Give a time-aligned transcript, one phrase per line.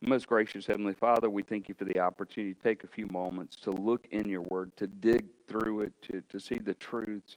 [0.00, 3.56] Most gracious Heavenly Father, we thank you for the opportunity to take a few moments
[3.56, 7.36] to look in your word, to dig through it, to, to see the truths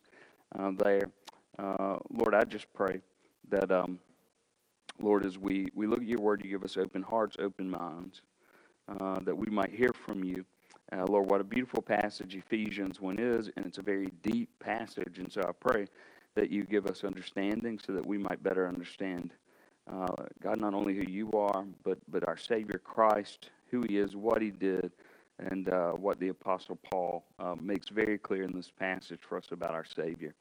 [0.59, 1.09] uh, there.
[1.57, 3.01] Uh, Lord, I just pray
[3.49, 3.97] that, um,
[4.99, 8.21] Lord, as we, we look at your word, you give us open hearts, open minds,
[8.87, 10.45] uh, that we might hear from you.
[10.91, 15.17] Uh, Lord, what a beautiful passage Ephesians 1 is, and it's a very deep passage.
[15.17, 15.87] And so I pray
[16.35, 19.33] that you give us understanding so that we might better understand,
[19.89, 20.07] uh,
[20.41, 24.41] God, not only who you are, but, but our Savior Christ, who he is, what
[24.41, 24.91] he did,
[25.39, 29.47] and uh, what the Apostle Paul uh, makes very clear in this passage for us
[29.51, 30.33] about our Savior.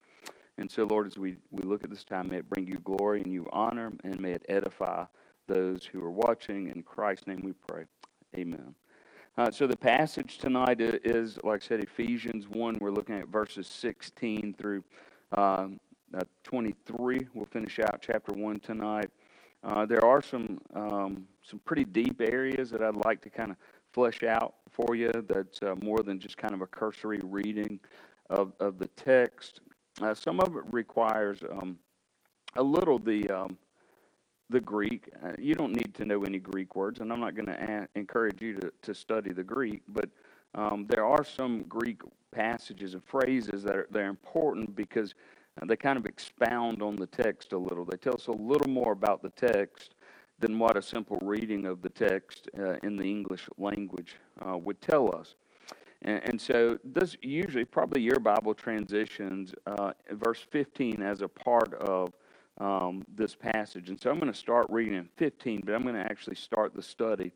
[0.58, 3.22] And so, Lord, as we, we look at this time, may it bring you glory
[3.22, 5.04] and you honor, and may it edify
[5.48, 6.68] those who are watching.
[6.68, 7.84] In Christ's name we pray.
[8.36, 8.74] Amen.
[9.38, 12.78] Uh, so the passage tonight is, like I said, Ephesians 1.
[12.80, 14.84] We're looking at verses 16 through
[15.32, 15.80] um,
[16.12, 17.20] uh, 23.
[17.32, 19.10] We'll finish out chapter 1 tonight.
[19.62, 23.56] Uh, there are some, um, some pretty deep areas that I'd like to kind of
[23.92, 27.78] flesh out for you that's uh, more than just kind of a cursory reading
[28.30, 29.60] of, of the text.
[30.00, 31.78] Uh, some of it requires um,
[32.56, 33.58] a little the um,
[34.48, 35.08] the Greek.
[35.24, 38.42] Uh, you don't need to know any Greek words, and I'm not going to encourage
[38.42, 40.08] you to, to study the Greek, but
[40.54, 45.14] um, there are some Greek passages and phrases that are they're important because
[45.60, 47.84] uh, they kind of expound on the text a little.
[47.84, 49.94] They tell us a little more about the text
[50.38, 54.80] than what a simple reading of the text uh, in the English language uh, would
[54.80, 55.34] tell us.
[56.02, 61.74] And, and, so this usually, probably your Bible transitions uh, verse 15 as a part
[61.74, 62.14] of
[62.58, 63.90] um, this passage.
[63.90, 66.74] And so I'm going to start reading in 15, but I'm going to actually start
[66.74, 67.32] the study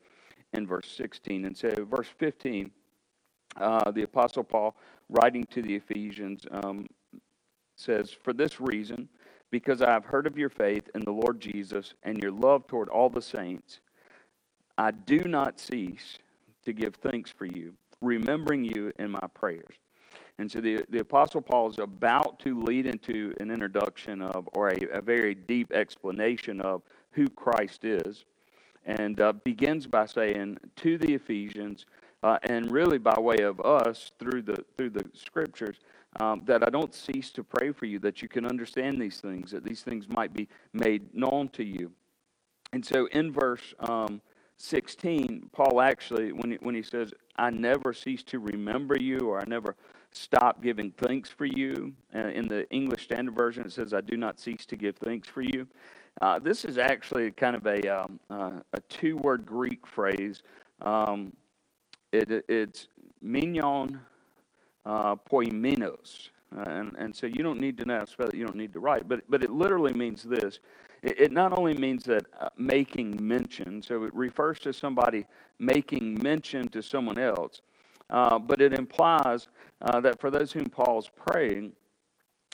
[0.55, 1.45] in verse 16.
[1.45, 2.71] And so, verse 15,
[3.57, 4.77] uh, the Apostle Paul,
[5.09, 6.87] writing to the Ephesians, um,
[7.77, 9.09] says, For this reason,
[9.51, 12.89] because I have heard of your faith in the Lord Jesus and your love toward
[12.89, 13.81] all the saints,
[14.77, 16.19] I do not cease
[16.65, 19.77] to give thanks for you, remembering you in my prayers.
[20.39, 24.71] And so the, the Apostle Paul is about to lead into an introduction of, or
[24.71, 26.83] a, a very deep explanation of
[27.13, 28.25] who Christ is,
[28.85, 31.87] and uh, begins by saying to the Ephesians,
[32.23, 35.77] uh, and really by way of us through the through the scriptures,
[36.21, 39.51] um, that I don't cease to pray for you, that you can understand these things,
[39.51, 41.93] that these things might be made known to you.
[42.73, 44.21] And so in verse um,
[44.59, 49.41] 16, Paul actually, when he, when he says, I never cease to remember you, or
[49.41, 49.77] I never
[50.13, 51.93] stop giving thanks for you.
[52.15, 55.29] Uh, in the English Standard Version, it says, I do not cease to give thanks
[55.29, 55.67] for you.
[56.23, 60.43] Uh, this is actually kind of a, um, uh, a two word Greek phrase.
[60.81, 61.33] Um,
[62.13, 62.87] it, it's
[63.21, 64.01] mignon
[64.87, 66.31] uh, poimenos.
[66.57, 69.09] Uh, and, and so you don't need to know, it, you don't need to write,
[69.09, 70.61] but, but it literally means this.
[71.03, 75.27] It, it not only means that uh, making mention, so it refers to somebody
[75.59, 77.61] making mention to someone else,
[78.11, 79.49] uh, but it implies
[79.83, 81.73] uh, that for those whom Paul's praying,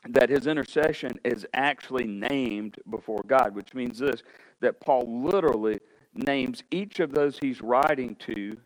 [0.09, 4.23] that his intercession is actually named before God, which means this
[4.61, 5.81] that Paul literally
[6.15, 8.57] names each of those he's writing to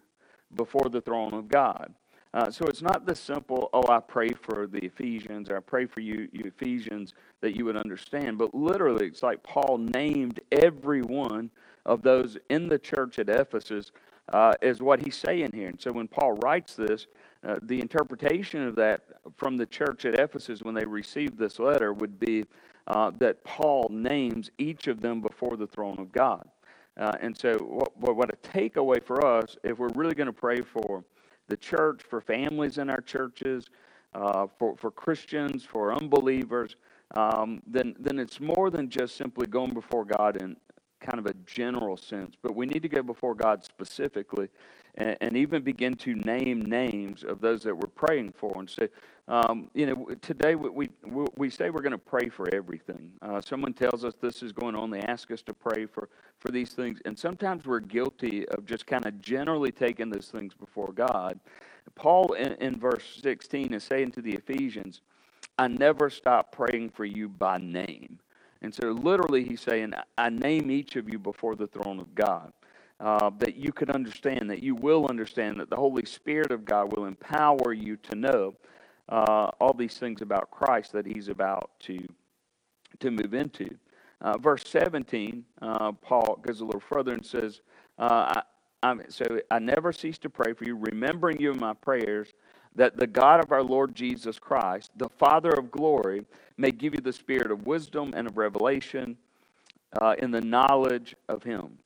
[0.55, 1.95] before the throne of God.
[2.35, 5.87] Uh, so it's not the simple, oh, I pray for the Ephesians, or I pray
[5.87, 8.39] for you, you Ephesians, that you would understand.
[8.39, 11.49] But literally, it's like Paul named every one
[11.87, 13.93] of those in the church at Ephesus
[14.33, 15.69] uh, is what he's saying here.
[15.69, 17.07] And so when Paul writes this,
[17.47, 19.03] uh, the interpretation of that
[19.37, 22.47] from the church at Ephesus when they received this letter would be
[22.89, 26.49] uh, that Paul names each of them before the throne of God.
[26.97, 30.61] Uh, and so, what, what a takeaway for us, if we're really going to pray
[30.61, 31.05] for
[31.49, 33.67] the church, for families in our churches,
[34.15, 36.77] uh, for, for Christians, for unbelievers,
[37.15, 40.57] um, then, then it's more than just simply going before God and,
[41.05, 44.49] kind of a general sense, but we need to go before God specifically
[44.97, 48.89] and, and even begin to name names of those that we're praying for and say,
[49.29, 53.11] um, you know, today we, we, we say we're going to pray for everything.
[53.23, 56.51] Uh, someone tells us this is going on, they ask us to pray for, for
[56.51, 60.93] these things, and sometimes we're guilty of just kind of generally taking those things before
[60.93, 61.39] God.
[61.95, 65.01] Paul in, in verse 16 is saying to the Ephesians,
[65.59, 68.19] I never stop praying for you by name.
[68.65, 72.51] And so, literally, he's saying, I name each of you before the throne of God.
[72.99, 76.97] Uh, that you could understand, that you will understand, that the Holy Spirit of God
[76.97, 78.55] will empower you to know
[79.11, 81.99] uh, all these things about Christ that he's about to,
[83.01, 83.69] to move into.
[84.23, 87.61] Uh, verse 17, uh, Paul goes a little further and says,
[87.99, 88.41] uh,
[88.83, 92.33] I, So I never cease to pray for you, remembering you in my prayers
[92.75, 96.25] that the God of our Lord Jesus Christ, the Father of glory,
[96.57, 99.17] may give you the spirit of wisdom and of revelation
[100.01, 101.79] uh, in the knowledge of Him.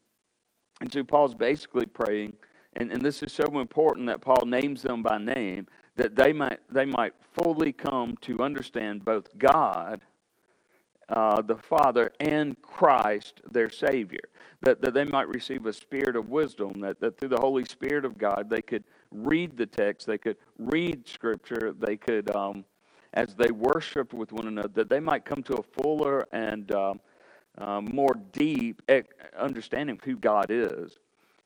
[0.81, 2.35] And so Paul's basically praying,
[2.77, 6.61] and, and this is so important that Paul names them by name, that they might,
[6.71, 10.01] they might fully come to understand both God,
[11.09, 14.21] uh, the Father, and Christ, their Savior.
[14.61, 18.05] That, that they might receive a spirit of wisdom, that, that through the Holy Spirit
[18.05, 22.65] of God, they could read the text, they could read Scripture, they could, um,
[23.15, 27.01] as they worshiped with one another, that they might come to a fuller and um,
[27.59, 28.83] um, more deep
[29.39, 30.99] understanding of who God is.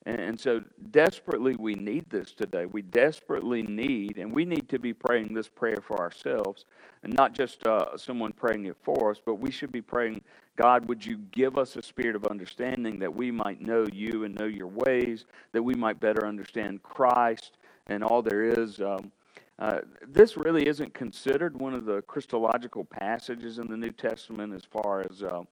[0.04, 2.66] And so, desperately, we need this today.
[2.66, 6.64] We desperately need, and we need to be praying this prayer for ourselves,
[7.04, 10.22] and not just uh, someone praying it for us, but we should be praying,
[10.56, 14.34] God, would you give us a spirit of understanding that we might know you and
[14.34, 18.80] know your ways, that we might better understand Christ and all there is.
[18.80, 19.12] Um,
[19.60, 24.64] uh, this really isn't considered one of the Christological passages in the New Testament as
[24.64, 25.22] far as.
[25.22, 25.42] Uh,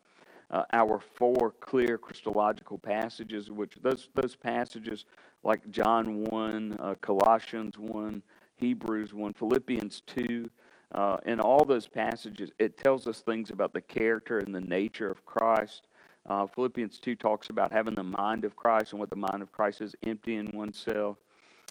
[0.50, 5.04] uh, our four clear Christological passages, which those, those passages
[5.42, 8.22] like John 1, uh, Colossians 1,
[8.56, 10.50] Hebrews 1, Philippians 2,
[10.92, 15.08] uh, in all those passages, it tells us things about the character and the nature
[15.08, 15.86] of Christ.
[16.28, 19.52] Uh, Philippians 2 talks about having the mind of Christ and what the mind of
[19.52, 21.16] Christ is, emptying oneself,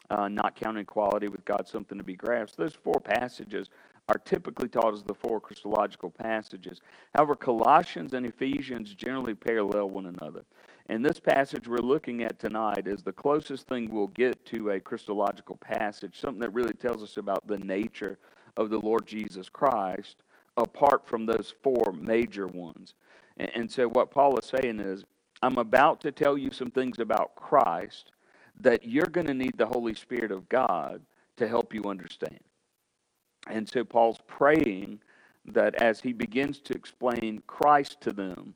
[0.10, 2.58] uh, not counting equality with God something to be grasped.
[2.58, 3.70] Those four passages
[4.10, 6.82] are typically taught as the four Christological passages.
[7.14, 10.44] However, Colossians and Ephesians generally parallel one another.
[10.88, 14.80] And this passage we're looking at tonight is the closest thing we'll get to a
[14.80, 18.18] Christological passage, something that really tells us about the nature
[18.58, 20.24] of the Lord Jesus Christ,
[20.58, 22.96] apart from those four major ones.
[23.38, 25.06] And, and so, what Paul is saying is,
[25.44, 28.12] I'm about to tell you some things about Christ
[28.60, 31.02] that you're going to need the Holy Spirit of God
[31.38, 32.40] to help you understand.
[33.50, 35.00] And so Paul's praying
[35.46, 38.54] that as he begins to explain Christ to them,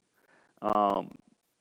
[0.62, 1.12] um,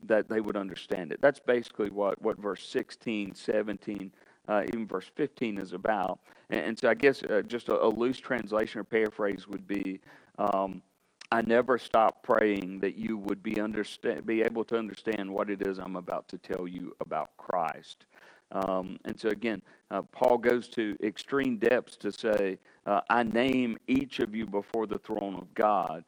[0.04, 1.20] that they would understand it.
[1.20, 4.12] That's basically what, what verse 16, 17,
[4.48, 6.20] uh, even verse 15 is about.
[6.50, 10.00] And, and so I guess uh, just a, a, loose translation or paraphrase would be
[10.38, 10.82] um,
[11.30, 15.66] I never stop praying that you would be, understand, be able to understand what it
[15.66, 18.04] is I'm about to tell you about Christ.
[18.52, 23.78] Um, and so, again, uh, Paul goes to extreme depths to say, uh, I name
[23.88, 26.04] each of you before the throne of God,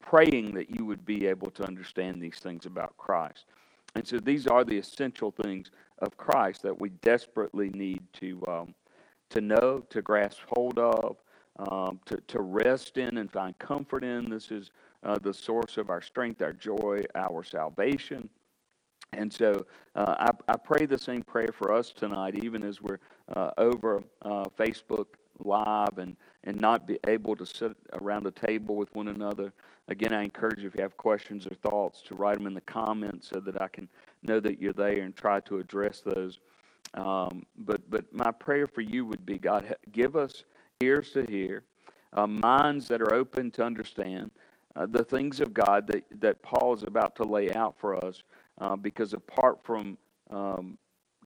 [0.00, 3.46] praying that you would be able to understand these things about Christ.
[3.94, 5.70] And so, these are the essential things
[6.00, 8.74] of Christ that we desperately need to, um,
[9.30, 11.16] to know, to grasp hold of,
[11.56, 14.28] um, to, to rest in and find comfort in.
[14.28, 14.72] This is
[15.04, 18.28] uh, the source of our strength, our joy, our salvation.
[19.12, 22.98] And so uh, I, I, pray the same prayer for us tonight, even as we're
[23.34, 25.06] uh, over uh, Facebook
[25.40, 29.52] Live and, and not be able to sit around a table with one another.
[29.88, 32.60] Again, I encourage you, if you have questions or thoughts, to write them in the
[32.62, 33.88] comments so that I can
[34.22, 36.38] know that you're there and try to address those.
[36.94, 40.44] Um, but, but my prayer for you would be God, give us
[40.80, 41.64] ears to hear,
[42.12, 44.30] uh, minds that are open to understand
[44.76, 48.22] uh, the things of God that, that Paul is about to lay out for us
[48.58, 49.98] uh, because apart from
[50.30, 50.78] um,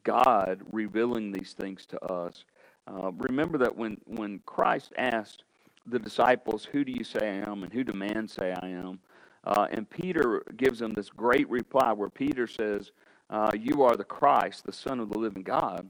[0.05, 2.45] God revealing these things to us,
[2.87, 5.45] uh, remember that when, when Christ asked
[5.87, 7.63] the disciples, Who do you say I am?
[7.63, 8.99] and who do man say I am?
[9.45, 12.93] Uh, and Peter gives them this great reply where Peter says,
[13.31, 15.89] uh, You are the Christ, the Son of the living God.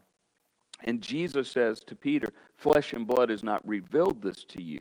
[0.84, 4.80] And Jesus says to Peter, Flesh and blood has not revealed this to you.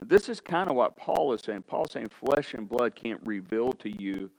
[0.00, 1.62] This is kind of what Paul is saying.
[1.62, 4.30] Paul's saying flesh and blood can't reveal to you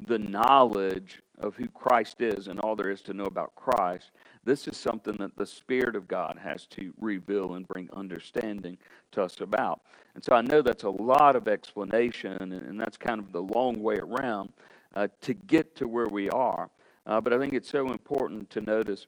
[0.00, 4.10] the knowledge of who Christ is and all there is to know about Christ,
[4.44, 8.78] this is something that the Spirit of God has to reveal and bring understanding
[9.12, 9.82] to us about.
[10.14, 13.82] And so I know that's a lot of explanation, and that's kind of the long
[13.82, 14.52] way around
[14.94, 16.70] uh, to get to where we are.
[17.06, 19.06] Uh, but I think it's so important to notice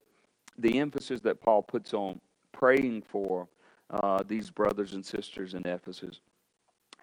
[0.59, 2.21] the emphasis that Paul puts on
[2.53, 3.49] praying for
[3.91, 6.21] uh, these brothers and sisters in Ephesus.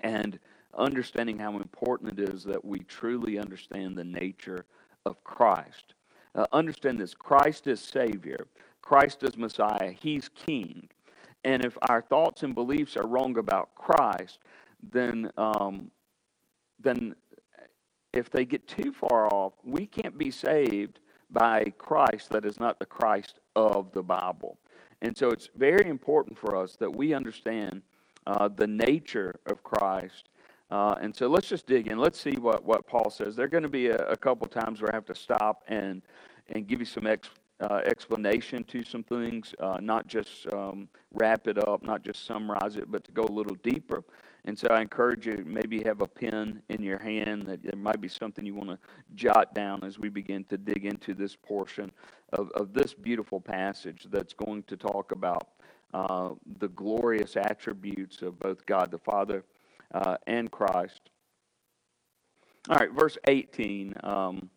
[0.02, 0.40] And
[0.78, 4.66] understanding how important it is that we truly understand the nature
[5.06, 5.94] of Christ.
[6.34, 8.48] Uh, understand this Christ is Savior,
[8.82, 10.88] Christ is Messiah, He's King.
[11.44, 14.40] And if our thoughts and beliefs are wrong about Christ,
[14.92, 15.90] then, um,
[16.80, 17.16] then
[18.14, 21.00] if they get too far off, we can't be saved
[21.32, 24.58] by Christ that is not the Christ of the Bible.
[25.02, 27.82] And so it's very important for us that we understand
[28.28, 30.30] uh, the nature of Christ
[30.72, 31.98] uh, and so let's just dig in.
[31.98, 33.36] Let's see what, what Paul says.
[33.36, 36.02] There are going to be a, a couple times where I have to stop and,
[36.50, 41.48] and give you some ex, uh, explanation to some things, uh, not just um, wrap
[41.48, 44.04] it up, not just summarize it, but to go a little deeper.
[44.46, 48.02] And so I encourage you, maybe have a pen in your hand that there might
[48.02, 48.80] be something you want to
[49.14, 51.92] jot down as we begin to dig into this portion
[52.34, 55.50] of, of this beautiful passage that's going to talk about
[55.94, 59.44] uh, the glorious attributes of both God the Father
[59.94, 61.02] uh, and Christ.
[62.70, 63.94] All right, verse 18.
[64.04, 64.50] Um,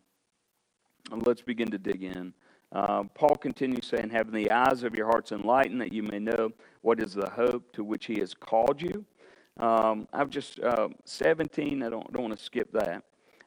[1.10, 2.34] let's begin to dig in.
[2.72, 6.50] Uh, Paul continues saying, Having the eyes of your hearts enlightened, that you may know
[6.82, 9.04] what is the hope to which he has called you.
[9.60, 13.04] Um, I've just, uh, 17, I don't, don't want to skip that.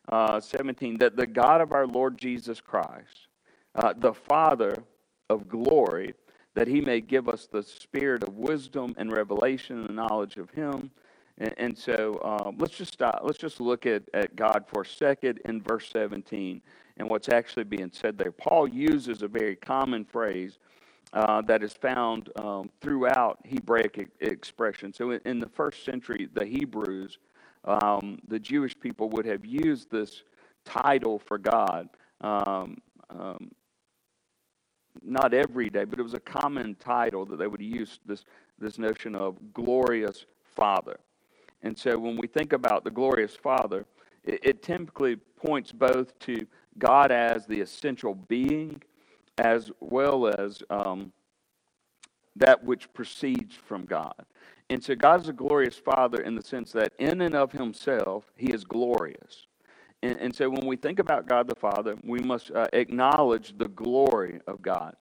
[0.10, 3.28] Uh, 17, that the God of our Lord Jesus Christ,
[3.76, 4.84] uh, the Father
[5.30, 6.14] of glory,
[6.56, 10.92] that he may give us the spirit of wisdom and revelation and knowledge of him.
[11.38, 13.22] And, and so um, let's just stop.
[13.24, 16.62] Let's just look at, at God for a second in verse 17
[16.98, 18.32] and what's actually being said there.
[18.32, 20.58] Paul uses a very common phrase
[21.14, 24.92] uh, that is found um, throughout Hebraic e- expression.
[24.94, 27.20] So in, in, the first century, the Hebrews,
[27.66, 30.24] um, the Jewish people would have used this
[30.66, 31.90] title for God.
[32.22, 32.78] Um,
[33.10, 33.52] um,
[35.04, 38.26] not every day, but it was a common title that they would use this,
[38.60, 41.00] this notion of glorious Father.
[41.64, 43.86] And so when we think about the glorious Father,
[44.24, 46.46] it, it typically points both to
[46.78, 48.82] God as the essential being
[49.38, 51.12] as well as um,
[52.36, 54.26] that which proceeds from God.
[54.70, 58.26] And so God is a glorious Father in the sense that in and of Himself,
[58.36, 59.48] He is glorious.
[60.04, 63.70] And, and so when we think about God the Father, we must uh, acknowledge the
[63.70, 64.96] glory of God.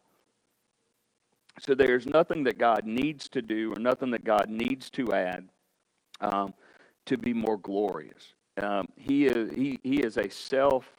[1.60, 5.48] So there's nothing that God needs to do or nothing that God needs to add
[6.20, 6.54] um,
[7.06, 8.34] to be more glorious.
[8.60, 10.90] Um, he, is, he, he is a self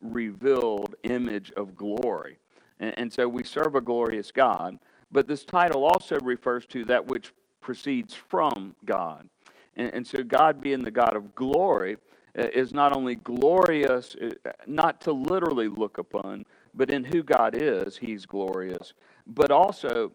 [0.00, 2.38] revealed image of glory.
[2.80, 4.78] And, and so we serve a glorious God.
[5.10, 9.28] But this title also refers to that which proceeds from God.
[9.76, 11.96] And, and so, God being the God of glory
[12.38, 16.44] uh, is not only glorious, uh, not to literally look upon,
[16.74, 18.94] but in who God is, He's glorious,
[19.26, 20.12] but also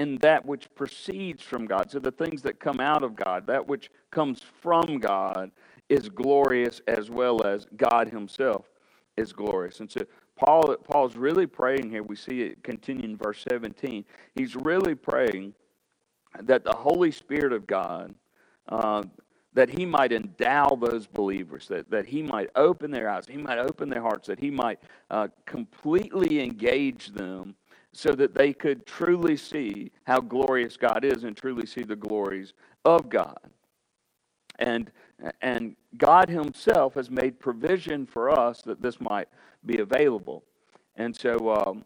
[0.00, 1.90] in that which proceeds from God.
[1.90, 5.50] So, the things that come out of God, that which comes from God,
[5.90, 8.64] is glorious as well as God Himself
[9.18, 9.80] is glorious.
[9.80, 10.00] And so,
[10.36, 12.02] Paul, Paul's really praying here.
[12.02, 14.06] We see it continue in verse 17.
[14.34, 15.52] He's really praying
[16.40, 18.14] that the Holy Spirit of God,
[18.70, 19.02] uh,
[19.52, 23.58] that he might endow those believers, that, that he might open their eyes, he might
[23.58, 24.78] open their hearts, that he might
[25.10, 27.56] uh, completely engage them
[27.92, 32.52] so that they could truly see how glorious God is and truly see the glories
[32.84, 33.38] of God.
[34.58, 34.90] And,
[35.42, 39.28] and God Himself has made provision for us that this might
[39.66, 40.44] be available.
[40.96, 41.84] And so, um,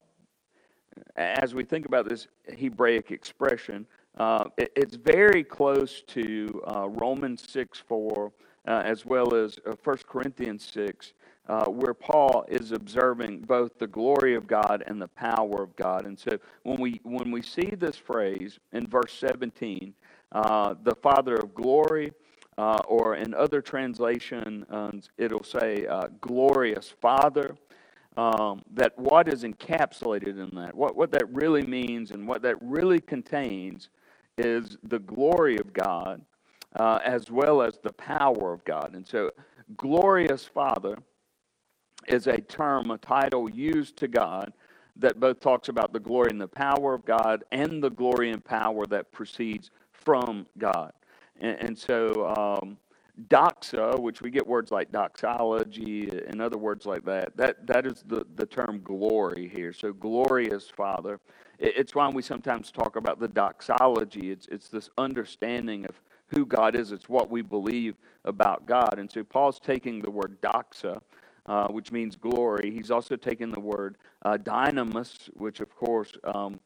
[1.17, 3.87] as we think about this Hebraic expression,
[4.19, 8.33] uh, it, it's very close to uh, Romans 6 4,
[8.67, 11.13] uh, as well as uh, 1 Corinthians 6,
[11.47, 16.07] uh, where Paul is observing both the glory of God and the power of God.
[16.07, 19.93] And so, when we, when we see this phrase in verse 17,
[20.33, 22.13] uh, the Father of glory,
[22.57, 27.57] uh, or in other translations, um, it'll say uh, glorious Father.
[28.17, 32.55] Um, that what is encapsulated in that, what, what that really means and what that
[32.63, 33.89] really contains
[34.39, 36.23] is the glory of God
[36.79, 38.93] uh, as well as the power of God.
[38.95, 39.31] And so,
[39.77, 40.97] glorious Father
[42.09, 44.53] is a term, a title used to God
[44.97, 48.45] that both talks about the glory and the power of God and the glory and
[48.45, 50.93] power that proceeds from God.
[51.41, 52.77] And, and so, um,
[53.29, 58.05] doxa, which we get words like doxology and other words like that, that, that is
[58.07, 59.73] the, the term glory here.
[59.73, 61.21] So, glorious Father.
[61.59, 64.31] It, it's why we sometimes talk about the doxology.
[64.31, 66.01] It's, it's this understanding of
[66.35, 68.99] who God is, it's what we believe about God.
[68.99, 71.01] And so, Paul's taking the word doxa.
[71.47, 72.71] Uh, which means glory.
[72.71, 76.59] He's also taken the word uh, dynamis, which, of course, um,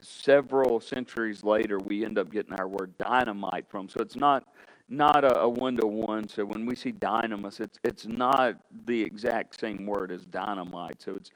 [0.00, 3.88] several centuries later, we end up getting our word dynamite from.
[3.88, 4.44] So it's not
[4.88, 6.28] not a one to one.
[6.28, 11.02] So when we see dynamis, it's it's not the exact same word as dynamite.
[11.02, 11.30] So it's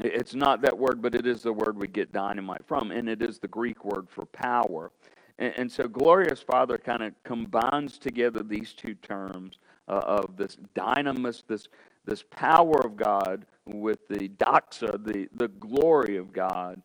[0.00, 3.20] it's not that word, but it is the word we get dynamite from, and it
[3.20, 4.92] is the Greek word for power.
[5.38, 10.56] And, and so glorious Father kind of combines together these two terms uh, of this
[10.74, 11.68] dynamis, this
[12.04, 16.80] this power of God, with the doxa, the the glory of God.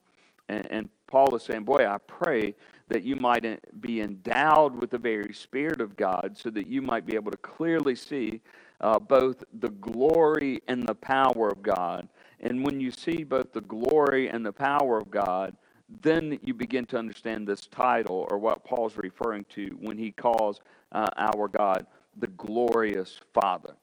[0.49, 2.55] And, and Paul is saying, Boy, I pray
[2.89, 3.45] that you might
[3.81, 7.37] be endowed with the very Spirit of God so that you might be able to
[7.37, 8.41] clearly see
[8.81, 12.07] uh, both the glory and the power of God.
[12.41, 15.55] And when you see both the glory and the power of God,
[16.01, 20.61] then you begin to understand this title or what Paul's referring to when he calls
[20.91, 21.85] uh, our God
[22.17, 23.75] the glorious Father.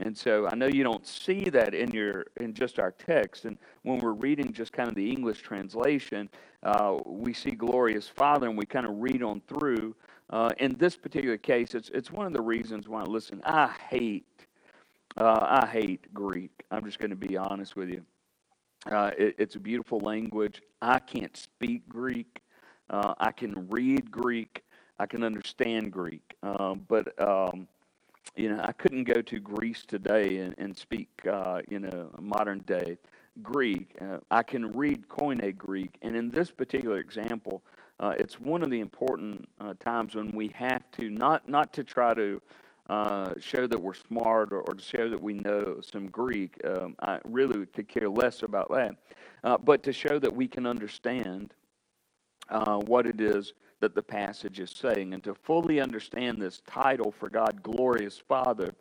[0.00, 3.44] And so I know you don't see that in your in just our text.
[3.44, 6.28] And when we're reading just kind of the English translation,
[6.62, 9.94] uh, we see glorious Father, and we kind of read on through.
[10.30, 13.02] Uh, in this particular case, it's it's one of the reasons why.
[13.02, 14.26] Listen, I hate
[15.16, 16.64] uh, I hate Greek.
[16.70, 18.02] I'm just going to be honest with you.
[18.90, 20.60] Uh, it, it's a beautiful language.
[20.80, 22.42] I can't speak Greek.
[22.90, 24.64] Uh, I can read Greek.
[24.98, 26.34] I can understand Greek.
[26.42, 27.68] Um, but um,
[28.36, 32.60] you know, I couldn't go to Greece today and, and speak, uh, you know, modern
[32.60, 32.98] day
[33.42, 33.96] Greek.
[34.00, 37.62] Uh, I can read Koine Greek, and in this particular example,
[38.00, 41.84] uh, it's one of the important uh, times when we have to not not to
[41.84, 42.40] try to
[42.92, 46.60] uh, show that we're smart or, or, to show that we know some Greek.
[46.62, 48.96] Um, I really could care less about that,
[49.44, 51.54] uh, but to show that we can understand
[52.84, 55.14] what it is that the passage is saying.
[55.14, 58.74] And to fully understand this title for God, Glorious Father,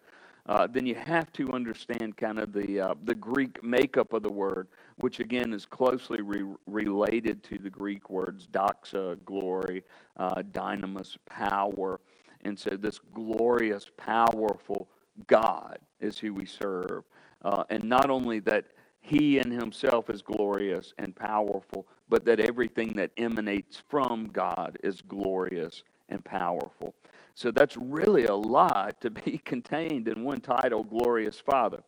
[0.48, 4.32] uh, then you have to understand kind of the, uh, the Greek makeup of the
[4.32, 9.84] word, which again is closely re- related to the Greek words doxa, glory,
[10.18, 12.00] uh, dynamis, power.
[12.43, 14.88] And so, this glorious, powerful
[15.27, 17.03] God is who we serve.
[17.43, 18.65] Uh, and not only that
[19.01, 25.01] he in himself is glorious and powerful, but that everything that emanates from God is
[25.01, 26.93] glorious and powerful.
[27.33, 31.81] So that's really a lot to be contained in one title, Glorious Father.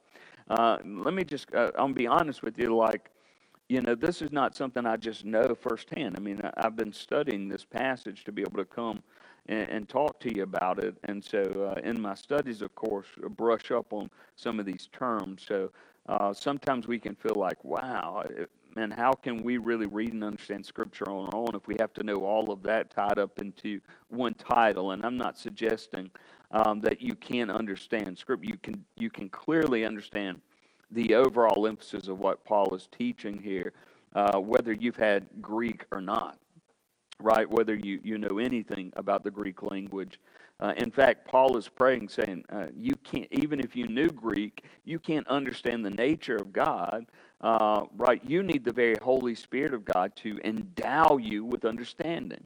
[0.49, 3.09] Uh, let me just, uh, I'll be honest with you, like,
[3.69, 6.15] you know, this is not something I just know firsthand.
[6.17, 9.01] I mean, I've been studying this passage to be able to come
[9.47, 10.95] and, and talk to you about it.
[11.05, 15.45] And so, uh, in my studies, of course, brush up on some of these terms.
[15.47, 15.71] So,
[16.07, 18.23] uh, sometimes we can feel like, wow,
[18.75, 21.93] and how can we really read and understand Scripture on our own if we have
[21.93, 23.79] to know all of that tied up into
[24.09, 24.91] one title?
[24.91, 26.09] And I'm not suggesting
[26.51, 28.45] um, that you can't understand Scripture.
[28.45, 30.41] You can you can clearly understand
[30.93, 33.73] the overall emphasis of what Paul is teaching here,
[34.15, 36.37] uh, whether you've had Greek or not,
[37.19, 37.49] right?
[37.49, 40.19] Whether you you know anything about the Greek language.
[40.59, 44.63] Uh, in fact, Paul is praying, saying, uh, "You can't, even if you knew Greek,
[44.85, 47.07] you can't understand the nature of God
[47.43, 52.45] uh, right, you need the very Holy Spirit of God to endow you with understanding.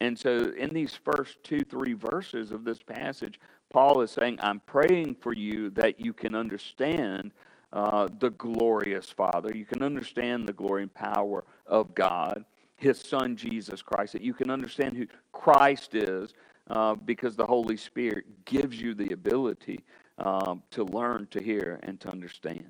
[0.00, 3.38] And so, in these first two, three verses of this passage,
[3.70, 7.32] Paul is saying, I'm praying for you that you can understand
[7.72, 9.52] uh, the glorious Father.
[9.54, 12.44] You can understand the glory and power of God,
[12.76, 16.32] His Son, Jesus Christ, that you can understand who Christ is
[16.70, 19.80] uh, because the Holy Spirit gives you the ability
[20.18, 22.68] um, to learn, to hear, and to understand.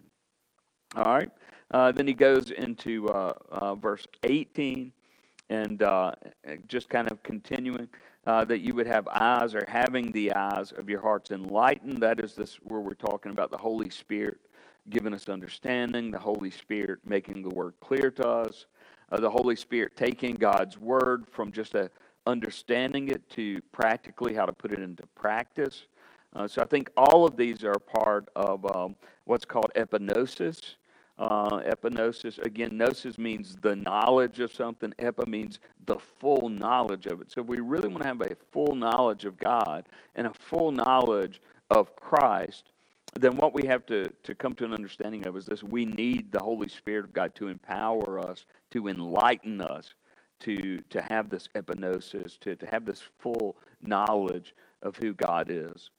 [0.96, 1.30] All right?
[1.70, 4.92] Uh, then he goes into uh, uh, verse 18
[5.50, 5.82] and
[6.66, 7.88] just kind of continuing
[8.26, 12.02] uh, that you would have eyes or having the eyes of your hearts enlightened.
[12.02, 14.38] That is this where we're talking about the Holy Spirit
[14.90, 18.66] giving us understanding, the Holy Spirit making the word clear to us,
[19.10, 21.90] uh, the Holy Spirit taking God's word from just a
[22.26, 25.86] understanding it to practically how to put it into practice.
[26.46, 30.74] so I think all of these are part of um, what's called epignosis.
[31.18, 34.92] Uh, epignosis, again, gnosis means the knowledge of something.
[35.00, 37.32] Epa means the full knowledge of it.
[37.32, 41.40] So we really want to have a full knowledge of God and a full knowledge
[41.70, 42.70] of Christ,
[43.14, 46.30] then what we have to, to come to an understanding of is this we need
[46.30, 49.94] the Holy Spirit of God to empower us, to enlighten us,
[50.40, 55.90] to, to have this epignosis, to, to have this full knowledge of who God is.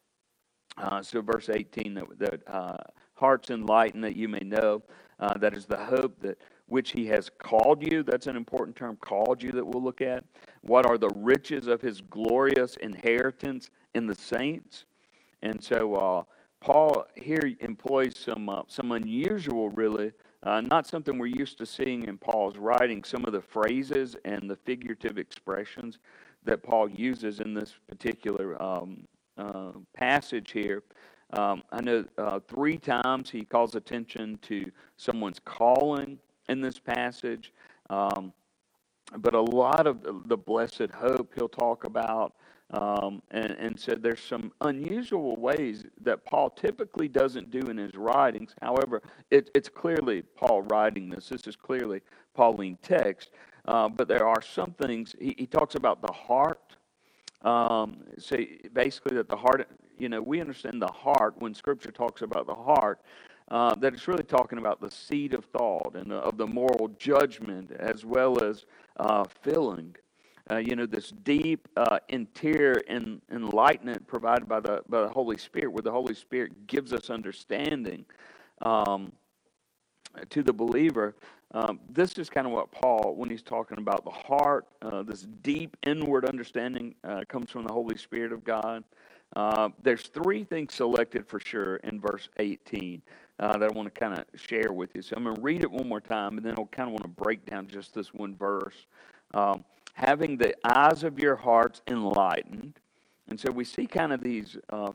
[0.77, 2.77] Uh, so, verse 18 that, that uh,
[3.15, 4.81] hearts enlightened that you may know
[5.19, 8.03] uh, that is the hope that which he has called you.
[8.03, 10.23] That's an important term, called you, that we'll look at.
[10.61, 14.85] What are the riches of his glorious inheritance in the saints?
[15.41, 16.23] And so uh,
[16.61, 20.11] Paul here employs some uh, some unusual, really,
[20.43, 23.03] uh, not something we're used to seeing in Paul's writing.
[23.03, 25.99] Some of the phrases and the figurative expressions
[26.43, 29.05] that Paul uses in this particular um,
[29.37, 30.83] uh, passage here
[31.33, 36.17] um, I know uh, three times he calls attention to someone's calling
[36.47, 37.53] in this passage.
[37.89, 38.33] Um,
[39.17, 42.33] but a lot of the blessed hope he'll talk about.
[42.71, 47.95] Um, and, and so there's some unusual ways that Paul typically doesn't do in his
[47.95, 48.53] writings.
[48.61, 49.01] However,
[49.31, 51.29] it, it's clearly Paul writing this.
[51.29, 52.01] This is clearly
[52.35, 53.31] Pauline text.
[53.65, 56.75] Uh, but there are some things, he, he talks about the heart.
[57.41, 62.21] Um, say basically that the heart you know, we understand the heart when Scripture talks
[62.21, 63.01] about the heart.
[63.51, 67.71] uh, that it's really talking about the seed of thought and of the moral judgment
[67.71, 68.65] as well as
[68.97, 69.95] uh, feeling.
[70.51, 75.37] Uh, you know, this deep uh, interior en- enlightenment provided by the, by the Holy
[75.37, 78.05] Spirit, where the Holy Spirit gives us understanding
[78.63, 79.11] um,
[80.29, 81.15] to the believer.
[81.51, 85.27] Um, this is kind of what Paul, when he's talking about the heart, uh, this
[85.41, 88.83] deep inward understanding uh, comes from the Holy Spirit of God.
[89.35, 93.01] Uh, there's three things selected for sure in verse 18
[93.39, 95.01] uh, that I want to kind of share with you.
[95.01, 97.03] So I'm going to read it one more time, and then I'll kind of want
[97.03, 98.87] to break down just this one verse.
[99.33, 102.79] Um, having the eyes of your hearts enlightened.
[103.27, 104.57] And so we see kind of these.
[104.69, 104.91] Uh,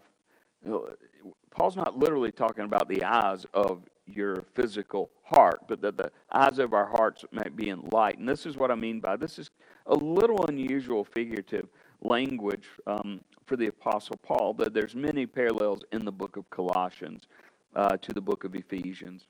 [1.50, 6.58] Paul's not literally talking about the eyes of your physical heart, but that the eyes
[6.58, 8.28] of our hearts might be enlightened.
[8.28, 9.50] This is what I mean by this is
[9.86, 11.68] a little unusual figurative
[12.02, 14.54] language um, for the Apostle Paul.
[14.54, 17.28] That there's many parallels in the book of Colossians
[17.76, 19.26] uh, to the book of Ephesians.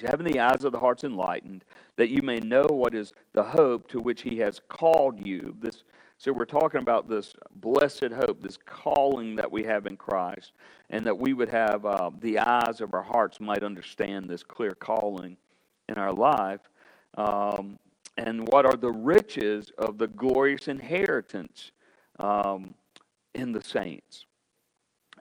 [0.00, 1.64] Having the eyes of the hearts enlightened,
[1.96, 5.54] that you may know what is the hope to which he has called you.
[5.60, 5.84] This,
[6.18, 10.52] so we're talking about this blessed hope, this calling that we have in Christ,
[10.90, 14.72] and that we would have uh, the eyes of our hearts might understand this clear
[14.72, 15.36] calling
[15.88, 16.60] in our life.
[17.16, 17.78] Um,
[18.16, 21.72] and what are the riches of the glorious inheritance
[22.18, 22.74] um,
[23.34, 24.26] in the saints?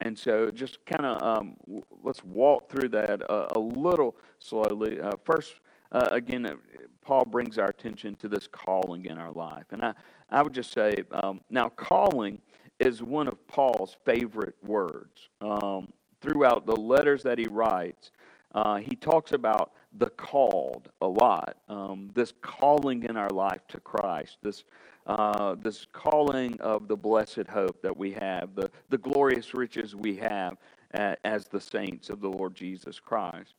[0.01, 1.55] And so, just kind of um,
[2.03, 4.99] let's walk through that a, a little slowly.
[4.99, 5.55] Uh, first,
[5.91, 6.55] uh, again, uh,
[7.01, 9.65] Paul brings our attention to this calling in our life.
[9.71, 9.93] And I,
[10.29, 12.39] I would just say, um, now, calling
[12.79, 15.29] is one of Paul's favorite words.
[15.39, 15.87] Um,
[16.19, 18.11] throughout the letters that he writes,
[18.53, 21.57] uh, he talks about the called a lot.
[21.67, 24.63] Um, this calling in our life to Christ, this
[25.07, 30.15] uh, this calling of the blessed hope that we have, the, the glorious riches we
[30.17, 30.57] have
[30.93, 33.55] as the saints of the Lord Jesus Christ.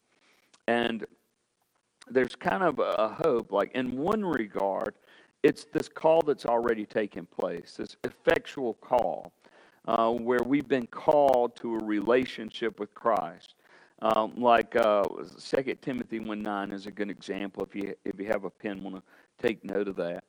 [0.69, 1.05] And
[2.09, 4.95] there's kind of a hope, like in one regard,
[5.43, 9.33] it's this call that's already taken place, this effectual call,
[9.89, 13.55] uh, where we've been called to a relationship with Christ.
[14.03, 15.05] Um, like uh,
[15.41, 17.63] 2 Timothy 1 9 is a good example.
[17.63, 19.03] If you, if you have a pen, want to
[19.41, 20.25] take note of that.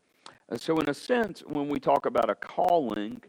[0.57, 3.19] So, in a sense, when we talk about a calling,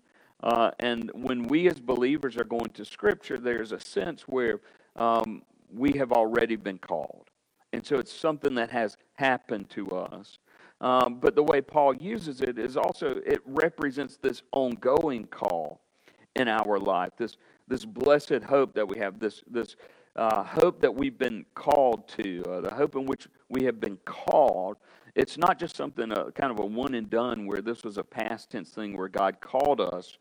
[0.42, 4.61] uh, and when we as believers are going to Scripture, there's a sense where
[4.96, 7.30] um, we have already been called.
[7.72, 10.38] And so it's something that has happened to us.
[10.80, 15.80] Um, but the way Paul uses it is also, it represents this ongoing call
[16.37, 19.76] in our life, this, this blessed hope that we have, this, this
[20.16, 23.98] uh, hope that we've been called to, uh, the hope in which we have been
[24.05, 24.77] called
[25.14, 28.03] it's not just something, uh, kind of a one and done where this was a
[28.03, 30.18] past tense thing where God called us.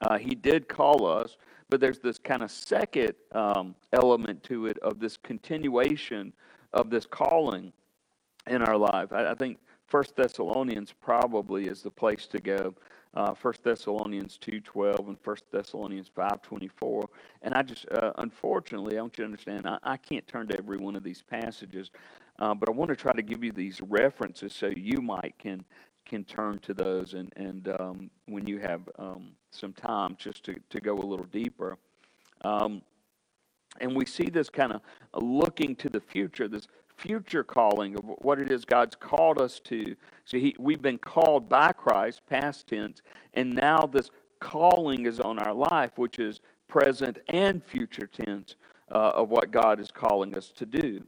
[0.00, 1.36] Uh, he did call us,
[1.68, 6.32] but there's this kind of second um, element to it of this continuation
[6.72, 7.72] of this calling
[8.46, 9.12] in our life.
[9.12, 12.74] I, I think First Thessalonians probably is the place to go.
[13.14, 17.08] Uh, First Thessalonians two twelve and First Thessalonians five twenty four,
[17.42, 20.58] and I just uh, unfortunately I want you to understand I, I can't turn to
[20.58, 21.90] every one of these passages,
[22.38, 25.64] uh, but I want to try to give you these references so you might can
[26.04, 30.54] can turn to those and and um, when you have um, some time just to,
[30.70, 31.78] to go a little deeper.
[32.42, 32.82] Um,
[33.80, 34.80] and we see this kind of
[35.14, 36.66] looking to the future, this
[36.98, 39.96] future calling of what it is God's called us to.
[40.24, 43.02] So he, we've been called by Christ, past tense,
[43.34, 48.56] and now this calling is on our life, which is present and future tense
[48.90, 51.02] uh, of what God is calling us to do.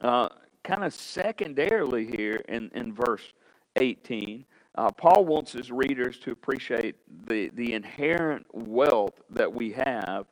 [0.00, 0.28] Uh,
[0.64, 3.32] kind of secondarily here in, in verse
[3.76, 4.44] 18,
[4.76, 10.26] uh, Paul wants his readers to appreciate the, the inherent wealth that we have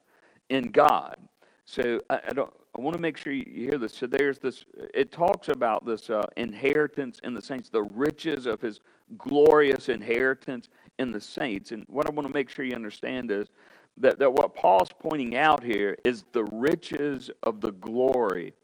[0.49, 1.17] in God.
[1.65, 2.53] So I, I don't.
[2.79, 3.93] I want to make sure you hear this.
[3.93, 4.65] So there's this.
[4.95, 8.79] It talks about this uh, inheritance in the saints, the riches of His
[9.17, 10.69] glorious inheritance
[11.01, 11.73] in the saints.
[11.73, 13.49] And what I want to make sure you understand is
[13.97, 18.55] that, that what Paul's pointing out here is the riches of the glory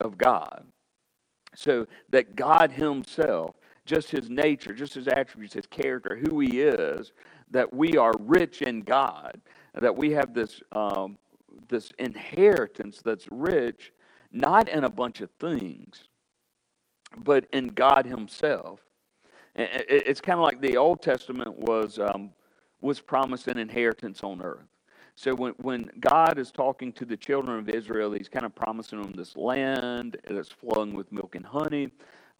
[0.00, 0.64] of God.
[1.56, 3.56] So that God Himself,
[3.86, 7.12] just His nature, just His attributes, His character, who He is,
[7.50, 9.40] that we are rich in God,
[9.74, 11.18] that we have this um,
[11.68, 13.92] this inheritance that's rich,
[14.32, 16.04] not in a bunch of things,
[17.16, 18.80] but in God Himself.
[19.56, 22.30] It's kind of like the Old Testament was um,
[22.80, 24.66] was promised an inheritance on earth.
[25.16, 29.00] So when, when God is talking to the children of Israel, he's kind of promising
[29.00, 31.90] them this land that's flowing with milk and honey,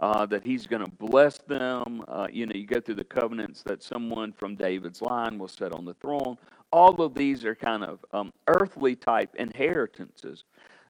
[0.01, 2.05] uh, that he's going to bless them.
[2.09, 5.73] Uh, you know, you go through the covenants that someone from David's line will sit
[5.73, 6.37] on the throne.
[6.75, 10.43] All of these are kind of um, earthly type inheritances.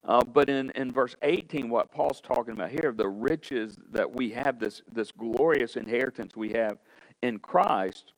[0.03, 4.31] Uh, but in, in verse 18, what Paul's talking about here, the riches that we
[4.31, 6.79] have, this, this glorious inheritance we have
[7.21, 8.13] in Christ,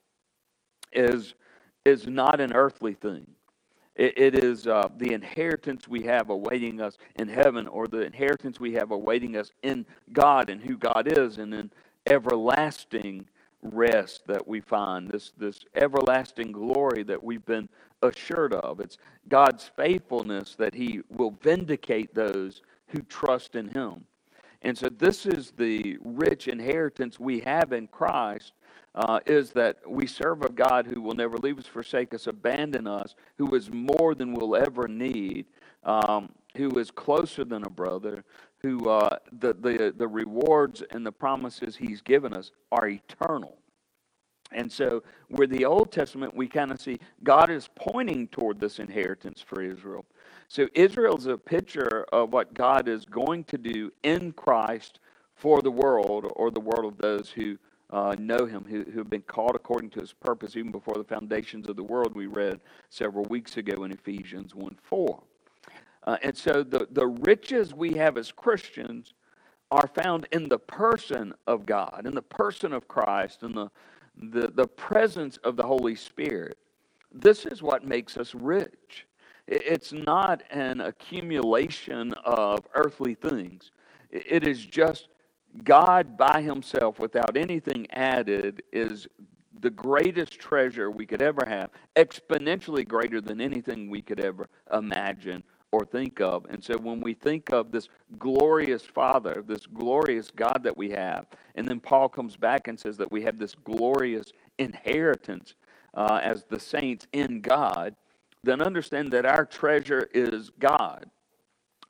[0.93, 1.35] is,
[1.83, 3.27] is not an earthly thing.
[3.97, 8.61] it, it is uh, the inheritance we have awaiting us in heaven, or the inheritance
[8.61, 11.69] we have awaiting us in God and who God is, and in
[12.05, 13.27] everlasting
[13.61, 17.69] rest that we find, this, this everlasting glory that we've been
[18.01, 18.79] assured of.
[18.79, 24.05] It's God's faithfulness that He will vindicate those who trust in Him.
[24.61, 28.53] And so, this is the rich inheritance we have in Christ.
[28.95, 32.87] Uh, is that we serve a God who will never leave us, forsake us, abandon
[32.87, 35.45] us, who is more than we'll ever need,
[35.83, 38.23] um, who is closer than a brother,
[38.59, 43.57] who uh, the, the, the rewards and the promises he's given us are eternal.
[44.51, 48.79] And so, with the Old Testament, we kind of see God is pointing toward this
[48.79, 50.05] inheritance for Israel.
[50.47, 54.99] So, Israel is a picture of what God is going to do in Christ
[55.35, 57.57] for the world, or the world of those who
[57.89, 61.03] uh, know Him, who, who have been called according to His purpose even before the
[61.03, 65.23] foundations of the world, we read several weeks ago in Ephesians 1 4.
[66.07, 69.13] Uh, and so, the, the riches we have as Christians
[69.69, 73.69] are found in the person of God, in the person of Christ, in the
[74.17, 76.57] the, the presence of the Holy Spirit.
[77.11, 79.05] This is what makes us rich.
[79.47, 83.71] It's not an accumulation of earthly things.
[84.09, 85.09] It is just
[85.63, 89.07] God by Himself, without anything added, is
[89.59, 95.43] the greatest treasure we could ever have, exponentially greater than anything we could ever imagine
[95.71, 96.45] or think of.
[96.49, 101.25] And so when we think of this glorious Father, this glorious God that we have,
[101.55, 105.55] and then Paul comes back and says that we have this glorious inheritance
[105.93, 107.95] uh, as the saints in God,
[108.43, 111.09] then understand that our treasure is God.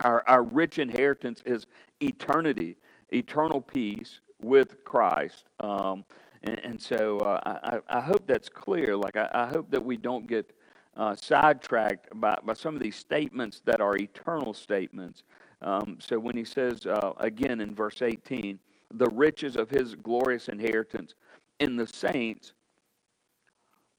[0.04, 1.66] Our, our rich inheritance is
[2.02, 2.78] eternity,
[3.12, 5.46] eternal peace with Christ.
[5.60, 6.06] Um,
[6.44, 8.96] and, and, so uh, I, I hope that's clear.
[8.96, 10.52] Like, I, I hope that we don't get
[10.98, 15.24] uh, sidetracked by, by some of these statements that are eternal statements.
[15.62, 18.60] Um, so when he says, uh, again in verse 18,
[18.94, 21.14] the riches of his glorious inheritance
[21.60, 22.54] in the saints,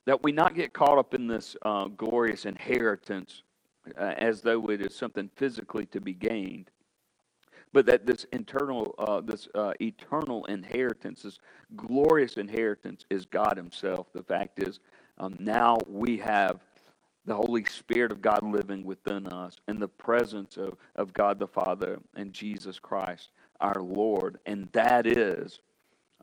[0.06, 3.42] that we not get caught up in this uh, glorious inheritance
[3.98, 6.70] uh, as though it is something physically to be gained,
[7.72, 11.38] but that this internal, uh, this uh, eternal inheritance, this
[11.76, 14.06] glorious inheritance, is God Himself.
[14.14, 14.80] The fact is,
[15.18, 16.60] um, now we have
[17.28, 21.46] the Holy Spirit of God living within us, and the presence of, of God the
[21.46, 24.38] Father and Jesus Christ, our Lord.
[24.46, 25.60] And that is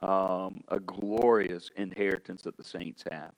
[0.02, 3.32] um, a glorious inheritance that the saints have.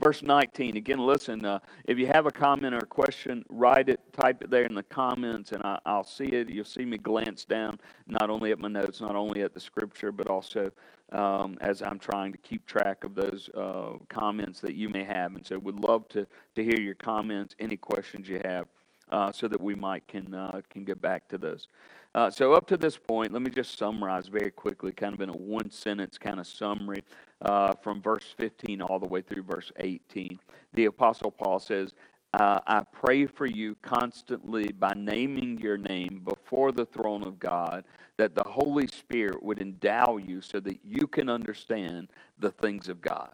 [0.00, 4.00] Verse 19, again, listen, uh, if you have a comment or a question, write it,
[4.12, 6.48] type it there in the comments, and I, will see it.
[6.48, 10.12] You'll see me glance down, not only at my notes, not only at the scripture,
[10.12, 10.70] but also
[11.10, 15.34] um, as I'm trying to keep track of those uh, comments that you may have.
[15.34, 18.68] And so, would love to, to hear your comments, any questions you have,
[19.10, 21.68] uh, so that we might can uh, can get back to those.
[22.14, 25.28] Uh, so, up to this point, let me just summarize very quickly, kind of in
[25.28, 27.04] a one sentence kind of summary
[27.42, 30.38] uh, from verse 15 all the way through verse 18.
[30.72, 31.92] The Apostle Paul says,
[32.34, 37.84] uh, I pray for you constantly by naming your name before the throne of God,
[38.16, 43.00] that the Holy Spirit would endow you so that you can understand the things of
[43.00, 43.30] God.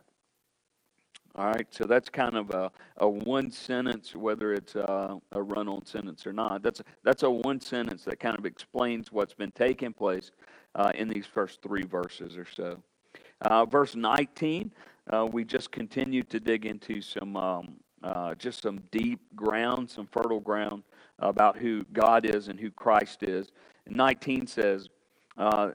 [1.36, 5.66] All right, so that's kind of a, a one sentence, whether it's a, a run
[5.66, 6.62] on sentence or not.
[6.62, 10.30] That's, that's a one sentence that kind of explains what's been taking place
[10.76, 12.80] uh, in these first three verses or so.
[13.40, 14.70] Uh, verse 19,
[15.12, 20.06] uh, we just continue to dig into some um, uh, just some deep ground, some
[20.06, 20.82] fertile ground
[21.18, 23.50] about who God is and who Christ is.
[23.86, 24.88] And 19 says,
[25.36, 25.70] uh,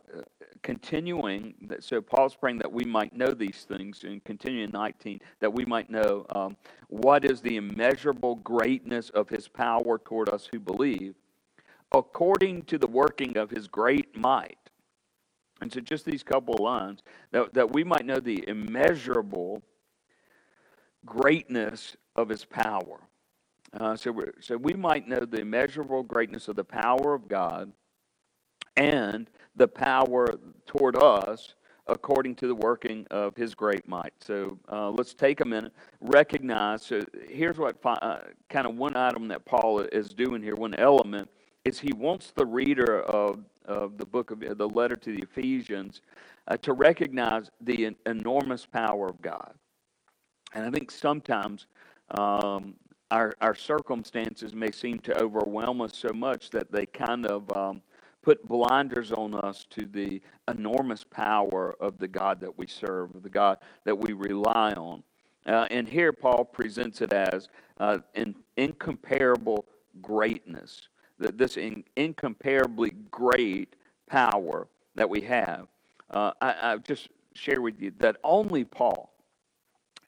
[0.63, 5.65] continuing, so Paul's praying that we might know these things, and continuing 19, that we
[5.65, 6.55] might know um,
[6.87, 11.15] what is the immeasurable greatness of his power toward us who believe,
[11.93, 14.57] according to the working of his great might.
[15.61, 19.61] And so, just these couple of lines, that, that we might know the immeasurable
[21.05, 23.01] greatness of his power.
[23.77, 27.73] Uh, so, so we might know the immeasurable greatness of the power of God
[28.79, 30.27] and the power
[30.65, 31.55] toward us
[31.89, 34.13] according to the working of his great might.
[34.19, 36.85] So uh, let's take a minute, recognize.
[36.85, 41.29] So here's what uh, kind of one item that Paul is doing here, one element,
[41.65, 46.01] is he wants the reader of, of the book of the letter to the Ephesians
[46.47, 49.53] uh, to recognize the enormous power of God.
[50.53, 51.67] And I think sometimes
[52.17, 52.75] um,
[53.11, 57.81] our, our circumstances may seem to overwhelm us so much that they kind of um,
[58.29, 63.29] put blinders on us to the enormous power of the God that we serve, the
[63.29, 65.01] God that we rely on.
[65.47, 67.47] Uh, and here Paul presents it as
[67.79, 69.65] uh, an incomparable
[69.99, 73.75] greatness, that this in, incomparably great
[74.07, 75.65] power that we have.
[76.11, 79.11] Uh, I, I just share with you that only Paul,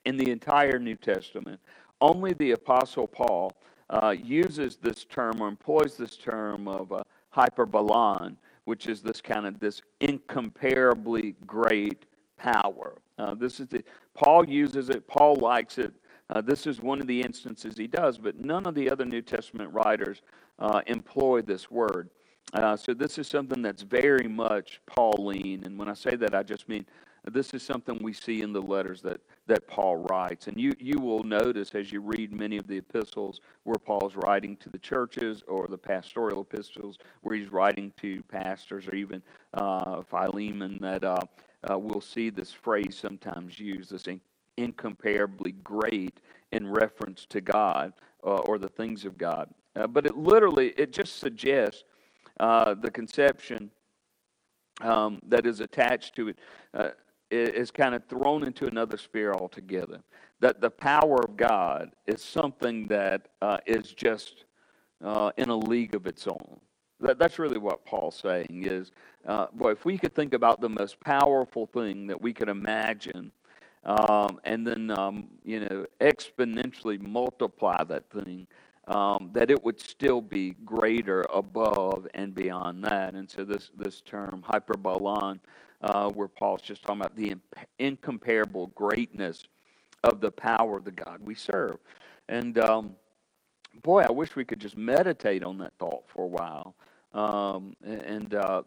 [0.04, 1.58] in the entire New Testament,
[2.00, 3.52] only the Apostle Paul
[3.90, 7.02] uh, uses this term or employs this term of uh,
[7.36, 12.94] hyperbolon, which is this kind of this incomparably great power.
[13.18, 13.82] Uh, this is the
[14.14, 15.06] Paul uses it.
[15.06, 15.92] Paul likes it.
[16.30, 19.22] Uh, this is one of the instances he does, but none of the other New
[19.22, 20.22] Testament writers
[20.58, 22.08] uh, employ this word.
[22.54, 26.42] Uh, so this is something that's very much Pauline, and when I say that, I
[26.42, 26.84] just mean
[27.30, 30.46] this is something we see in the letters that, that Paul writes.
[30.46, 34.56] And you, you will notice as you read many of the epistles where Paul's writing
[34.58, 39.22] to the churches or the pastoral epistles where he's writing to pastors or even
[39.54, 41.16] uh, Philemon that uh,
[41.70, 44.20] uh, we'll see this phrase sometimes used, this in,
[44.56, 46.20] incomparably great
[46.52, 47.92] in reference to God
[48.24, 49.48] uh, or the things of God.
[49.74, 51.84] Uh, but it literally, it just suggests
[52.38, 53.70] uh, the conception
[54.80, 56.38] um, that is attached to it
[57.32, 60.00] is kind of thrown into another sphere altogether.
[60.40, 64.44] That the power of God is something that uh, is just
[65.02, 66.60] uh, in a league of its own.
[67.00, 68.92] That, that's really what Paul's saying is,
[69.26, 73.32] uh, boy, if we could think about the most powerful thing that we could imagine,
[73.84, 78.46] um, and then um, you know exponentially multiply that thing,
[78.88, 83.14] um, that it would still be greater above and beyond that.
[83.14, 85.38] And so this this term hyperbolon
[85.82, 87.34] uh, where Paul's just talking about the
[87.78, 89.44] incomparable greatness
[90.04, 91.78] of the power of the God we serve.
[92.28, 92.96] And um,
[93.82, 96.74] boy, I wish we could just meditate on that thought for a while.
[97.14, 98.62] Um, and uh,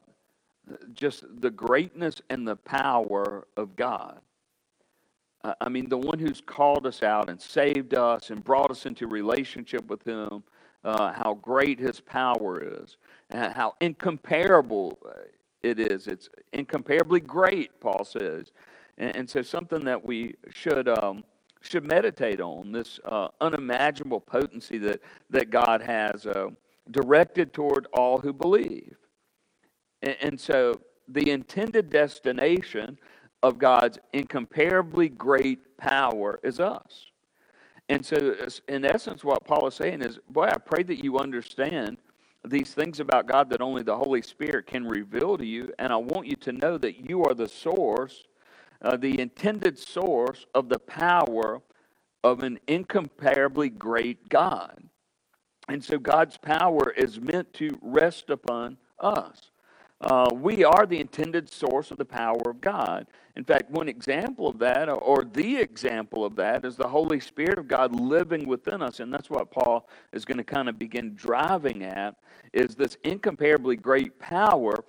[0.93, 4.19] just the greatness and the power of God.
[5.61, 9.07] I mean, the one who's called us out and saved us and brought us into
[9.07, 10.43] relationship with Him,
[10.83, 12.97] uh, how great His power is,
[13.29, 14.97] and how incomparable
[15.61, 16.07] it is.
[16.07, 18.51] It's incomparably great, Paul says.
[18.97, 20.87] And, and so, something that we should.
[20.87, 21.23] Um,
[21.61, 26.49] should meditate on this uh, unimaginable potency that, that God has uh,
[26.91, 28.95] directed toward all who believe.
[30.03, 32.99] And, and, so, the intended destination
[33.45, 37.05] of God's incomparably great power is us.
[37.89, 38.35] And so,
[38.67, 41.97] in essence, what Paul is saying is, boy, I pray that you understand
[42.43, 45.71] these things about God that only the Holy Spirit can reveal to you.
[45.77, 48.23] And I want you to know that you are the source,
[48.81, 51.61] uh, the intended source of the power
[52.23, 54.83] of an incomparably great God.
[55.69, 59.51] And so God's power is meant to rest upon us.
[60.01, 63.07] Uh, we are the intended source of the power of God.
[63.35, 67.59] In fact, one example of that, or the example of that, is the Holy Spirit
[67.59, 69.01] of God living within us.
[69.01, 72.15] And that's what Paul is going to kind of begin driving at,
[72.53, 74.85] is this incomparably great power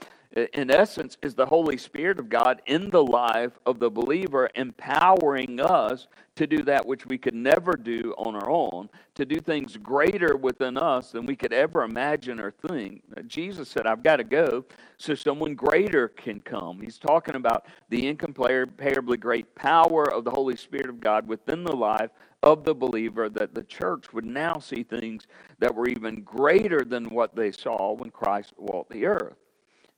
[0.53, 5.61] in essence, is the Holy Spirit of God in the life of the believer, empowering
[5.61, 9.77] us to do that which we could never do on our own, to do things
[9.79, 13.03] greater within us than we could ever imagine or think.
[13.27, 14.65] Jesus said, I've got to go
[14.99, 16.81] so someone greater can come.
[16.81, 21.75] He's talking about the incomparably great power of the Holy Spirit of God within the
[21.75, 22.11] life
[22.43, 25.27] of the believer, that the church would now see things
[25.59, 29.37] that were even greater than what they saw when Christ walked the earth.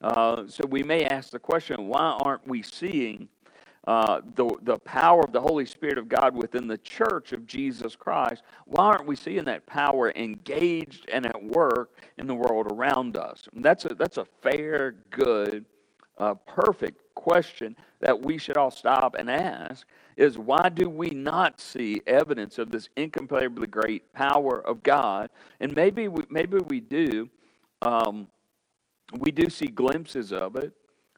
[0.00, 3.28] Uh, so we may ask the question why aren't we seeing
[3.86, 7.96] uh, the, the power of the Holy Spirit of God within the church of Jesus
[7.96, 8.42] Christ?
[8.66, 13.48] Why aren't we seeing that power engaged and at work in the world around us?
[13.54, 15.64] And that's, a, that's a fair, good,
[16.18, 21.60] uh, perfect question that we should all stop and ask is why do we not
[21.60, 25.30] see evidence of this incomparably great power of God?
[25.60, 27.28] And maybe we, maybe we do.
[27.82, 28.26] Um,
[29.12, 30.72] we do see glimpses of it.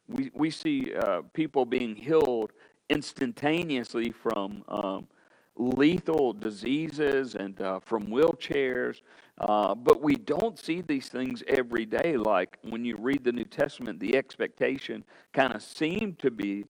[0.07, 2.51] We, we see uh, people being healed
[2.89, 5.07] instantaneously from um,
[5.55, 9.01] lethal diseases and uh, from wheelchairs.
[9.37, 12.17] Uh, but we don't see these things every day.
[12.17, 15.03] Like when you read the New Testament, the expectation
[15.33, 16.65] kind of seemed to be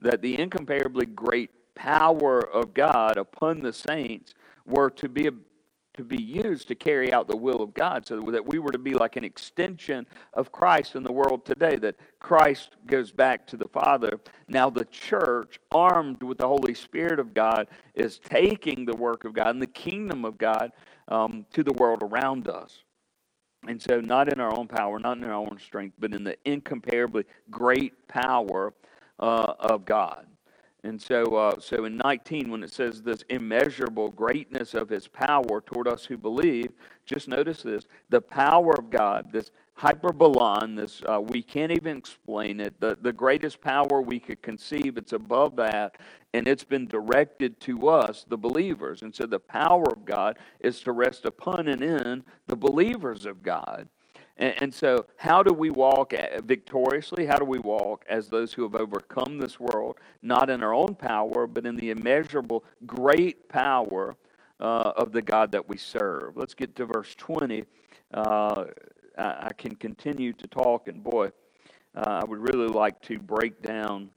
[0.00, 4.34] that the incomparably great power of God upon the saints
[4.64, 5.30] were to be
[5.96, 8.78] to be used to carry out the will of God, so that we were to
[8.78, 13.56] be like an extension of Christ in the world today, that Christ goes back to
[13.56, 14.20] the Father.
[14.48, 19.32] Now, the church, armed with the Holy Spirit of God, is taking the work of
[19.34, 20.72] God and the kingdom of God
[21.08, 22.82] um, to the world around us.
[23.66, 26.36] And so, not in our own power, not in our own strength, but in the
[26.44, 28.74] incomparably great power
[29.18, 30.26] uh, of God.
[30.86, 35.60] And so, uh, so in 19, when it says this immeasurable greatness of his power
[35.60, 36.70] toward us who believe,
[37.04, 42.60] just notice this the power of God, this hyperbolon, this uh, we can't even explain
[42.60, 45.96] it, the, the greatest power we could conceive, it's above that,
[46.34, 49.02] and it's been directed to us, the believers.
[49.02, 53.42] And so the power of God is to rest upon and in the believers of
[53.42, 53.88] God.
[54.38, 56.12] And, and, so, how do we walk
[56.44, 57.26] victoriously?
[57.26, 60.94] How do we walk as those who have overcome this world, not in our own
[60.94, 64.16] power, but in the immeasurable, great power
[64.60, 66.36] uh, of the God that we serve?
[66.36, 67.64] Let's get to verse 20.
[68.12, 68.64] Uh,
[69.16, 71.30] I, I, can continue to talk, and boy,
[71.94, 74.10] uh, I would really like to break down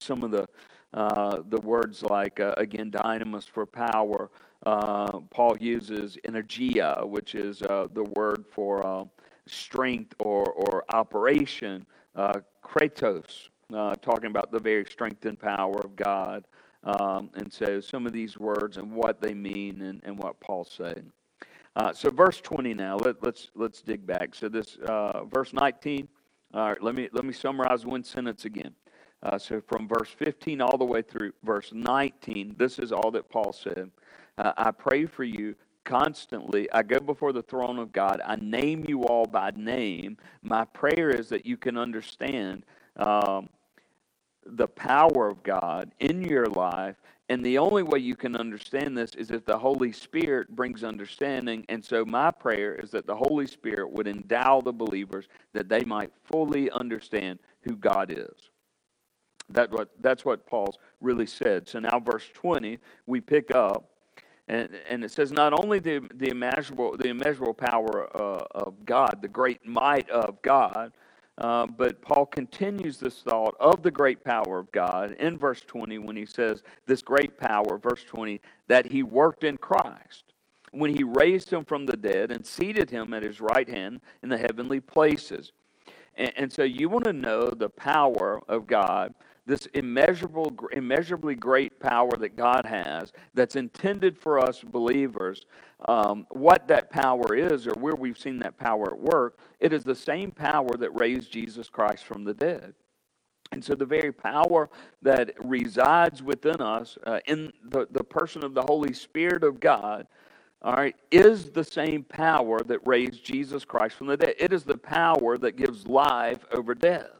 [0.00, 0.48] some of the
[0.94, 4.30] uh, the words like uh, again dynamis for power.
[4.68, 9.08] Uh, Paul uses energia, which is the word for
[9.48, 15.96] strength or, or operation, uh, kratos, uh, talking about the very strength and power of
[15.96, 16.46] God.
[16.84, 20.70] Um, and so some of these words and what they mean and, and what Paul's
[20.70, 21.12] saying.
[21.76, 24.34] Uh, so verse 20 now, let, us let's, let's dig back.
[24.34, 26.08] So this uh, verse 19,
[26.54, 28.74] all right, let me, let me summarize one sentence again.
[29.22, 33.28] Uh, so from verse 15 all the way through verse 19, this is all that
[33.28, 33.90] Paul said.
[34.38, 36.70] Uh, I pray for you constantly.
[36.70, 38.20] I go before the throne of God.
[38.24, 40.16] I name you all by name.
[40.42, 42.64] My prayer is that you can understand
[42.96, 43.48] um,
[44.46, 46.96] the power of God in your life.
[47.30, 51.64] And the only way you can understand this is if the Holy Spirit brings understanding.
[51.68, 55.84] And so, my prayer is that the Holy Spirit would endow the believers that they
[55.84, 58.50] might fully understand who God is.
[59.50, 61.68] That what, that's what Paul's really said.
[61.68, 63.90] So, now, verse 20, we pick up
[64.48, 69.18] and, and it says not only the, the immeasurable the immeasurable power uh, of God,
[69.20, 70.92] the great might of God,
[71.38, 75.98] uh, but Paul continues this thought of the great power of God in verse 20
[75.98, 80.24] when he says this great power, verse 20, that he worked in Christ
[80.72, 84.28] when he raised him from the dead and seated him at his right hand in
[84.28, 85.52] the heavenly places.
[86.16, 89.14] And, and so you want to know the power of God
[89.48, 95.46] this immeasurable, immeasurably great power that God has that's intended for us believers,
[95.88, 99.82] um, what that power is or where we've seen that power at work, it is
[99.82, 102.74] the same power that raised Jesus Christ from the dead.
[103.50, 104.68] And so, the very power
[105.00, 110.06] that resides within us uh, in the, the person of the Holy Spirit of God,
[110.60, 114.34] all right, is the same power that raised Jesus Christ from the dead.
[114.38, 117.17] It is the power that gives life over death.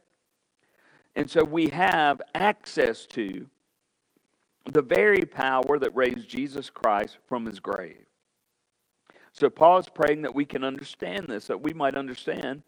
[1.18, 3.44] And so we have access to
[4.66, 8.06] the very power that raised Jesus Christ from his grave.
[9.32, 12.62] So Paul is praying that we can understand this, that we might understand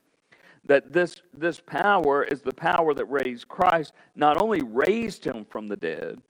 [0.65, 5.69] that this, this power is the power that raised Christ, not only raised him from
[5.69, 6.21] the dead,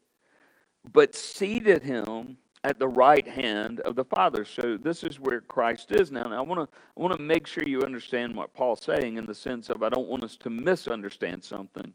[0.92, 4.44] but seated him at the right hand of the Father.
[4.44, 6.24] So this is where Christ is now.
[6.24, 9.34] I want to I want to make sure you understand what Paul's saying in the
[9.34, 11.94] sense of I don't want us to misunderstand something.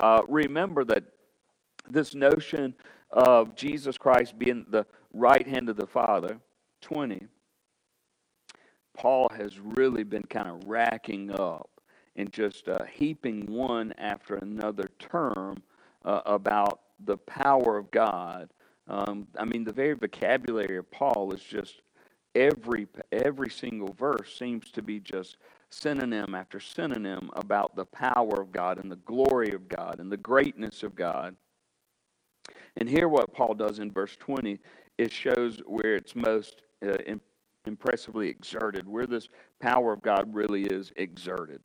[0.00, 1.04] Uh, remember that
[1.88, 2.74] this notion
[3.10, 6.38] of Jesus Christ being the right hand of the Father,
[6.80, 7.26] 20,
[8.96, 11.68] Paul has really been kind of racking up
[12.16, 15.62] and just uh, heaping one after another term
[16.04, 18.50] uh, about the power of God.
[18.88, 21.82] Um, I mean, the very vocabulary of Paul is just
[22.34, 25.36] every every single verse seems to be just
[25.70, 30.16] synonym after synonym about the power of God and the glory of God and the
[30.16, 31.36] greatness of God.
[32.76, 34.58] And here, what Paul does in verse 20
[34.98, 36.94] is shows where it's most uh,
[37.66, 39.28] impressively exerted, where this
[39.60, 41.60] power of God really is exerted.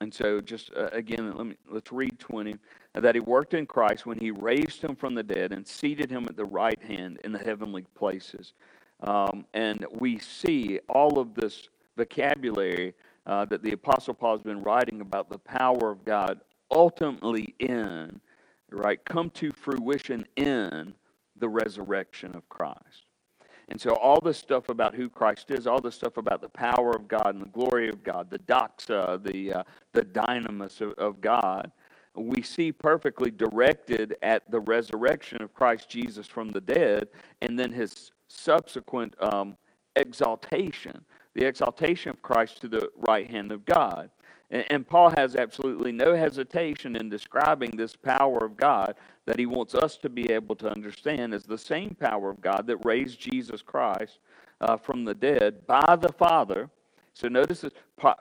[0.00, 2.56] And so, just uh, again, let me let's read 20
[2.94, 6.26] that he worked in Christ when he raised him from the dead and seated him
[6.28, 8.54] at the right hand in the heavenly places
[9.02, 12.94] um, and we see all of this vocabulary
[13.26, 16.40] uh, that the Apostle Paul has been writing about the power of God
[16.70, 18.20] ultimately in,
[18.70, 20.94] right, come to fruition in
[21.36, 23.06] the resurrection of Christ.
[23.68, 26.90] And so, all this stuff about who Christ is, all this stuff about the power
[26.90, 31.20] of God and the glory of God, the doxa, the, uh, the dynamis of, of
[31.22, 31.72] God,
[32.14, 37.08] we see perfectly directed at the resurrection of Christ Jesus from the dead
[37.40, 39.56] and then his subsequent um,
[39.96, 41.04] exaltation,
[41.34, 44.10] the exaltation of Christ to the right hand of God.
[44.50, 48.94] And, and Paul has absolutely no hesitation in describing this power of God
[49.26, 52.66] that he wants us to be able to understand as the same power of God
[52.66, 54.18] that raised Jesus Christ
[54.60, 56.70] uh, from the dead by the Father.
[57.14, 57.72] So notice this,
[58.02, 58.14] uh,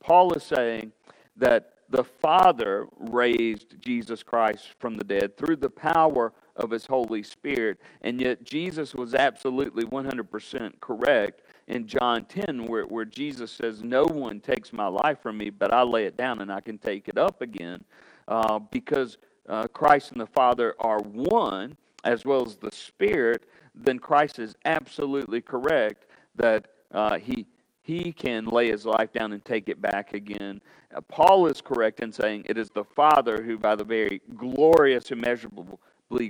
[0.00, 0.92] Paul is saying
[1.36, 7.22] that the Father raised Jesus Christ from the dead through the power of his Holy
[7.22, 7.78] Spirit.
[8.02, 14.04] And yet, Jesus was absolutely 100% correct in John 10, where, where Jesus says, No
[14.04, 17.08] one takes my life from me, but I lay it down and I can take
[17.08, 17.84] it up again.
[18.26, 19.16] Uh, because
[19.48, 23.44] uh, Christ and the Father are one, as well as the Spirit,
[23.74, 26.06] then Christ is absolutely correct
[26.36, 27.46] that uh, he
[27.88, 30.60] he can lay his life down and take it back again.
[30.94, 35.10] Uh, Paul is correct in saying it is the Father who, by the very glorious,
[35.10, 35.78] immeasurably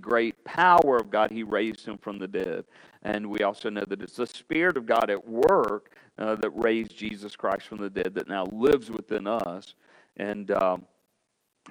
[0.01, 2.65] great power of God, he raised him from the dead.
[3.03, 6.97] And we also know that it's the Spirit of God at work uh, that raised
[6.97, 9.75] Jesus Christ from the dead that now lives within us.
[10.17, 10.85] And um,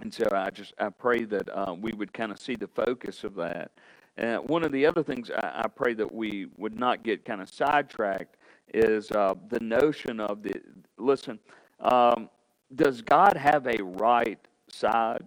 [0.02, 3.24] and so I just I pray that uh, we would kind of see the focus
[3.24, 3.72] of that.
[4.18, 7.40] Uh, one of the other things I, I, pray that we would not get kind
[7.40, 8.38] of sidetracked
[8.74, 10.54] is uh, the notion of the
[10.98, 11.38] listen,
[11.80, 12.28] um,
[12.74, 14.40] does God have a right
[14.72, 15.24] side?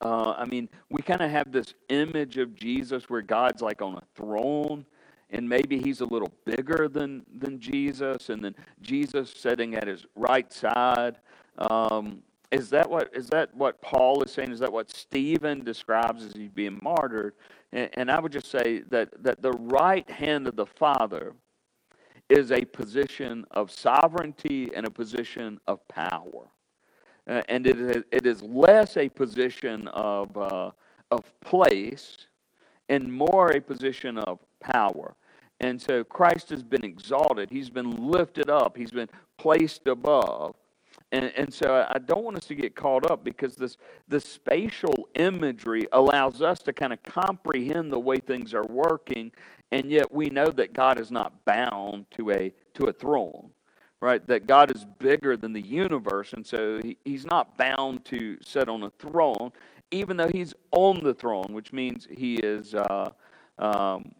[0.00, 3.96] Uh, I mean, we kind of have this image of Jesus where God's like on
[3.96, 4.86] a throne,
[5.30, 10.06] and maybe he's a little bigger than, than Jesus, and then Jesus sitting at his
[10.16, 11.18] right side.
[11.58, 14.50] Um, is that what is that what Paul is saying?
[14.50, 17.34] Is that what Stephen describes as he's being martyred?
[17.72, 21.34] And, and I would just say that that the right hand of the Father
[22.28, 26.48] is a position of sovereignty and a position of power,
[27.28, 30.70] uh, and it is, it is less a position of uh,
[31.10, 32.26] of place
[32.88, 35.14] and more a position of power.
[35.60, 37.50] And so Christ has been exalted.
[37.50, 38.76] He's been lifted up.
[38.76, 40.56] He's been placed above.
[41.12, 43.76] And, and so I don't want us to get caught up because this,
[44.08, 49.32] this spatial imagery allows us to kind of comprehend the way things are working,
[49.72, 53.50] and yet we know that God is not bound to a, to a throne,
[54.00, 54.26] right?
[54.26, 58.68] That God is bigger than the universe, and so he, he's not bound to sit
[58.68, 59.52] on a throne,
[59.90, 63.10] even though he's on the throne, which means he is, uh,
[63.58, 64.12] um,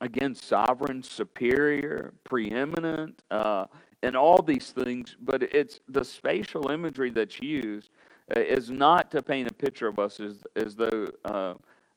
[0.00, 3.22] again, sovereign, superior, preeminent.
[3.30, 3.66] Uh,
[4.02, 7.90] and all these things, but it's the spatial imagery that's used
[8.36, 11.54] uh, is not to paint a picture of us as, as though uh,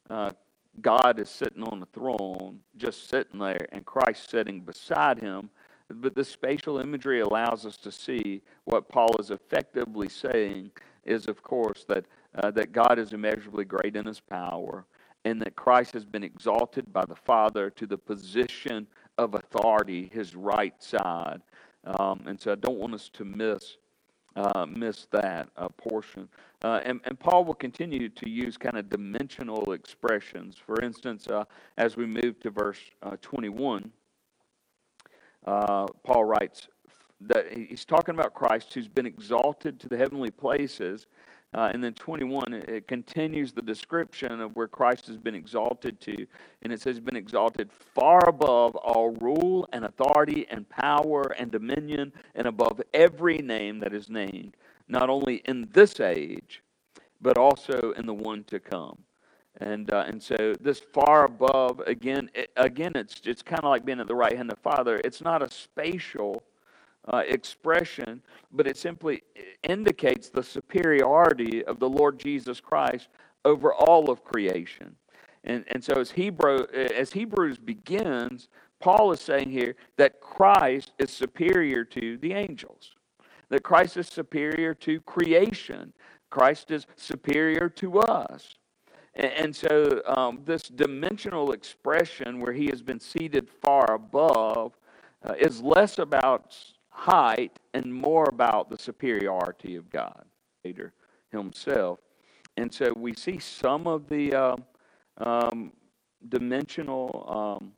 [0.09, 0.31] uh,
[0.81, 5.49] God is sitting on the throne, just sitting there, and Christ sitting beside him.
[5.89, 10.71] But the spatial imagery allows us to see what Paul is effectively saying
[11.03, 12.05] is, of course, that,
[12.35, 14.85] uh, that God is immeasurably great in his power
[15.25, 20.35] and that Christ has been exalted by the Father to the position of authority, his
[20.35, 21.41] right side.
[21.83, 23.77] Um, and so I don't want us to miss
[24.35, 26.27] uh, miss that uh, portion.
[26.61, 30.57] Uh, and, and, Paul will continue to use kind of dimensional expressions.
[30.57, 31.45] For instance, uh,
[31.77, 33.89] as we move to verse uh, 21,
[35.45, 36.67] uh, Paul writes
[37.21, 41.07] that he's talking about Christ who's been exalted to the heavenly places
[41.55, 46.27] uh, and then 21, it, continues the description of where Christ has been exalted to.
[46.61, 52.11] And it says, been exalted far above all rule and authority and power and dominion
[52.35, 54.57] and above every name that is named,
[54.89, 56.61] not only in this age,
[57.21, 59.04] but also in the one to come.
[59.61, 63.85] And, uh, and so this far above, again, it, again, it's, it's kind of like
[63.85, 64.99] being at the right hand of the Father.
[65.03, 66.43] It's not a spatial
[67.07, 69.23] uh, expression, but it simply
[69.63, 73.07] indicates the superiority of the Lord Jesus Christ
[73.45, 74.95] over all of creation.
[75.43, 78.49] And, and so as, Hebrew, as Hebrews begins,
[78.79, 82.95] Paul is saying here that Christ is superior to the angels,
[83.49, 85.93] that Christ is superior to creation,
[86.29, 88.55] Christ is superior to us.
[89.15, 94.73] And, so um, this dimensional expression where he has been seated far above
[95.23, 96.57] uh, is less about
[96.89, 100.25] height and more about the superiority of God,
[100.63, 100.93] Peter
[101.31, 101.99] Himself.
[102.57, 104.55] And so we see some of the uh,
[105.17, 105.71] um,
[106.27, 107.71] dimensional um,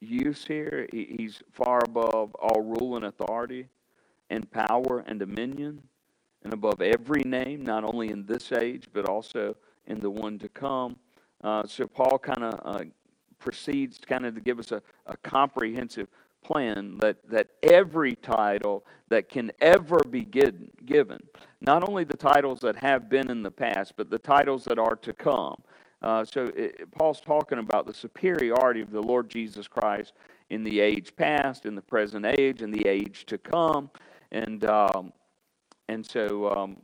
[0.00, 0.86] use here.
[0.90, 3.68] He's far above all rule and authority
[4.30, 5.82] and power and dominion
[6.42, 9.56] and above every name, not only in this age, but also
[9.86, 10.96] in the one to come.
[11.42, 12.84] Uh, so Paul kind of uh,
[13.38, 16.08] proceeds kind of to give us a, a comprehensive
[16.42, 21.22] plan that, that every title that can ever be given,
[21.60, 24.96] not only the titles that have been in the past, but the titles that are
[24.96, 25.56] to come,
[26.04, 30.12] Uh, so it, Paul's talking about the superiority of the Lord Jesus Christ
[30.50, 33.88] in the age past, in the present age, in the age to come,
[34.30, 35.12] and um,
[35.88, 36.76] and so um,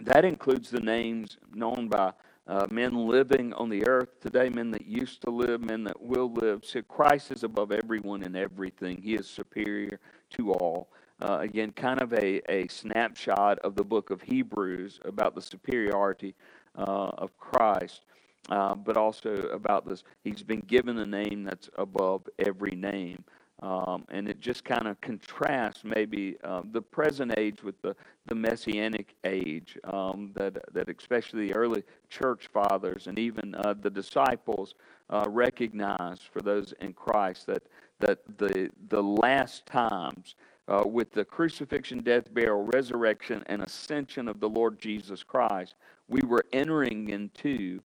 [0.00, 2.12] that includes the names known by
[2.48, 6.32] uh, men living on the earth today, men that used to live, men that will
[6.32, 6.64] live.
[6.64, 9.00] So Christ is above everyone and everything.
[9.00, 10.88] He is superior to all.
[11.20, 16.34] Uh, again, kind of a, a snapshot of the book of Hebrews about the superiority
[16.76, 18.00] uh, of Christ,
[18.48, 20.02] uh, but also about this.
[20.24, 23.22] He's been given a name that's above every name.
[23.62, 27.94] Um, and it just kind of contrasts maybe uh, the present age with the,
[28.26, 33.88] the messianic age um, that, that especially the early church fathers and even uh, the
[33.88, 34.74] disciples
[35.10, 37.62] uh, recognized for those in Christ that,
[38.00, 40.34] that the, the last times
[40.66, 45.76] uh, with the crucifixion, death, burial, resurrection, and ascension of the Lord Jesus Christ,
[46.08, 47.80] we were entering into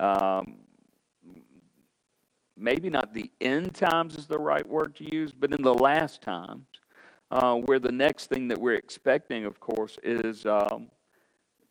[0.00, 0.56] um,
[2.60, 6.22] maybe not the end times is the right word to use, but in the last
[6.22, 6.66] times,
[7.30, 10.88] uh, where the next thing that we're expecting, of course, is um,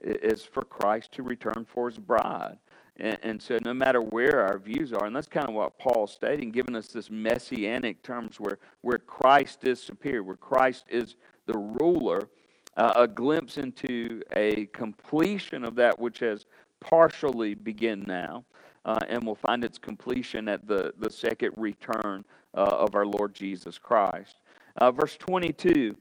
[0.01, 2.57] is for Christ to return for His bride.
[2.97, 6.11] And, and, so, no matter where our views are, and that's kind of what Paul's
[6.11, 11.15] stating, giving us this messianic terms where where Christ is superior, where Christ is
[11.45, 12.29] the ruler,
[12.75, 16.45] uh, a glimpse into a completion of that which has
[16.79, 18.45] partially begun now
[18.85, 22.23] uh, and will find its completion at the, the second return
[22.55, 24.37] uh, of our Lord Jesus Christ.
[24.77, 25.95] Uh, verse 22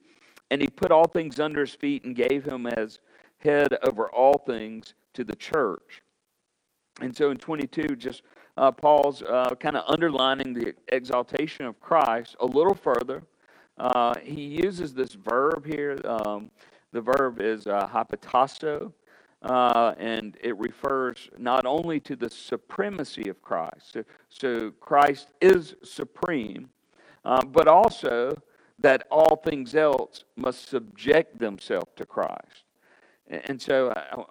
[0.50, 3.00] And he put all things under his feet and gave him as
[3.38, 6.02] head over all things to the church.
[7.00, 8.22] And so in 22, just
[8.56, 13.22] uh, Paul's uh, kind of underlining the exaltation of Christ a little further.
[13.78, 15.96] Uh, he uses this verb here.
[16.04, 16.50] Um,
[16.92, 18.92] the verb is uh, hypotasso,
[19.42, 25.76] uh, and it refers not only to the supremacy of Christ, so, so Christ is
[25.84, 26.68] supreme,
[27.24, 28.36] uh, but also
[28.80, 32.64] that all things else must subject themselves to Christ.
[33.28, 34.22] And so I,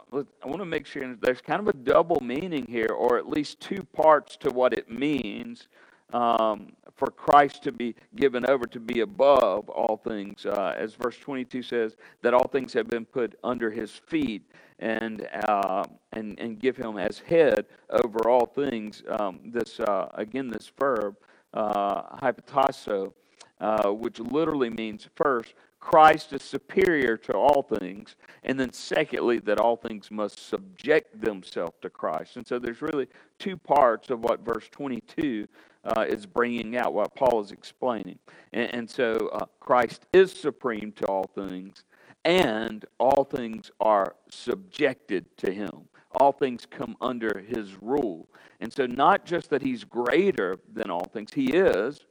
[0.44, 3.60] I want to make sure there's kind of a double meaning here, or at least
[3.60, 5.68] two parts to what it means
[6.14, 10.46] um, for Christ to be given over to be above all things.
[10.46, 14.44] Uh, as verse 22 says, that all things have been put under his feet
[14.80, 15.84] and, uh,
[16.14, 19.04] and, and give him as head over all things.
[19.20, 21.16] Um, this, uh, again, this verb,
[21.54, 23.14] uh, hypotasso,
[23.60, 25.54] uh, which literally means first,
[25.88, 31.78] Christ is superior to all things, and then secondly, that all things must subject themselves
[31.82, 32.36] to Christ.
[32.36, 33.08] And so there's really
[33.40, 35.48] two parts of what verse 22
[35.86, 38.20] uh, is bringing out, what Paul is explaining.
[38.52, 41.86] And, and so uh, Christ is supreme to all things,
[42.26, 45.88] and all things are subjected to him.
[46.20, 48.28] All things come under his rule.
[48.60, 52.02] And so, not just that he's greater than all things, he is,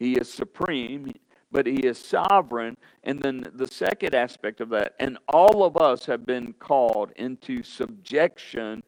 [0.00, 1.14] he is supreme,
[1.54, 2.76] but he is sovereign.
[3.04, 7.62] And then the second aspect of that, and all of us have been called into
[7.62, 8.82] subjection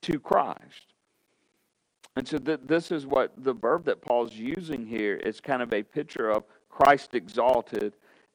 [0.00, 0.94] to Christ.
[2.16, 5.74] And so, th- this is what the verb that Paul's using here is kind of
[5.74, 7.92] a picture of Christ exalted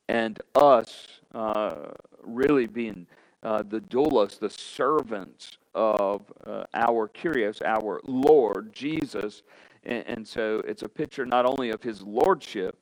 [0.07, 1.87] and us uh,
[2.23, 3.07] really being
[3.41, 9.41] uh, the doulos, the servants of uh, our Kyrios, our Lord Jesus.
[9.83, 12.77] And, so it's a picture not only of his lordship,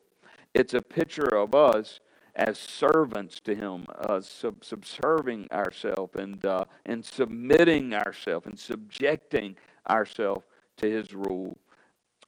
[0.54, 2.00] it's a picture of us
[2.36, 9.56] as servants to him, uh, sub- subserving ourselves and, uh, and submitting ourselves and subjecting
[9.89, 10.45] ourselves
[10.78, 11.58] to his rule.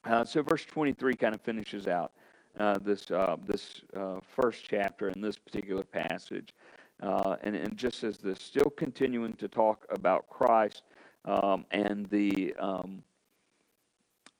[0.04, 2.12] Uh, so verse 23 kind of finishes out
[2.58, 6.52] uh, this uh, this uh, first chapter in this particular passage,
[7.00, 10.82] and, and just as this, still continuing to talk about Christ
[11.24, 13.02] um, and the um,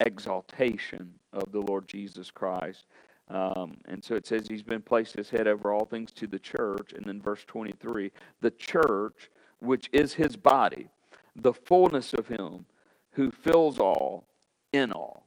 [0.01, 2.85] exaltation of the Lord Jesus Christ.
[3.29, 6.39] Um, and so it says he's been placed as head over all things to the
[6.39, 6.93] church.
[6.93, 8.11] And then verse 23
[8.41, 10.89] the church, which is his body,
[11.37, 12.66] the fullness of him
[13.12, 14.27] who fills all
[14.73, 15.27] in all.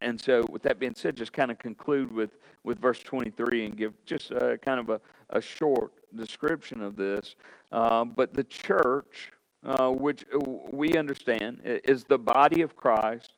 [0.00, 2.30] And so, with that being said, just kind of conclude with,
[2.62, 7.34] with verse 23 and give just a, kind of a, a short description of this.
[7.72, 9.32] Um, but the church,
[9.64, 10.24] uh, which
[10.70, 13.32] we understand is the body of Christ,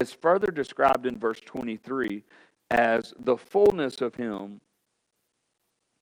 [0.00, 2.22] is further described in verse 23
[2.70, 4.60] as the fullness of Him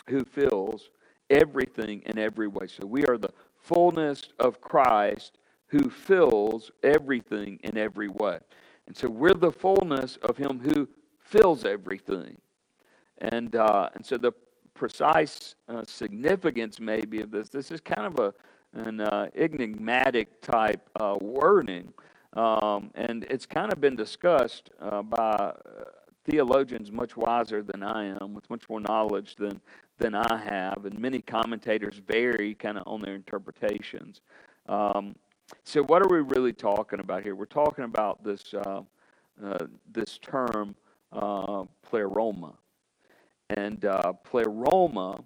[0.09, 0.90] who fills
[1.30, 2.66] everything in every way.
[2.66, 5.38] So we are the fullness of Christ
[5.68, 8.38] who fills everything in every way.
[8.86, 10.88] And so we're the fullness of Him who
[11.18, 12.38] fills everything.
[13.18, 14.32] And, uh, and so the
[14.74, 18.34] precise uh, significance, maybe, of this, this is kind of a,
[18.74, 21.92] and uh, enigmatic type uh, wording.
[22.37, 25.55] Um, and it's kind of been discussed uh, by uh,
[26.30, 29.59] theologians much wiser than I am, with much more knowledge than,
[29.99, 30.84] than I have.
[30.84, 34.20] And many commentators vary kind of on their interpretations.
[34.68, 35.16] Um,
[35.64, 37.34] so, what are we really talking about here?
[37.34, 38.82] We're talking about this, uh,
[39.43, 40.74] uh, this term,
[41.11, 42.53] pleroma.
[43.49, 43.80] And
[44.24, 45.22] pleroma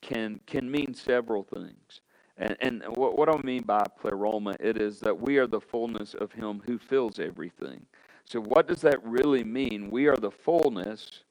[0.00, 2.00] can, can mean several things.
[2.36, 6.14] And, and what, what I mean by pleroma, it is that we are the fullness
[6.14, 7.86] of Him who fills everything.
[8.24, 9.90] So, what does that really mean?
[9.90, 11.22] We are the fullness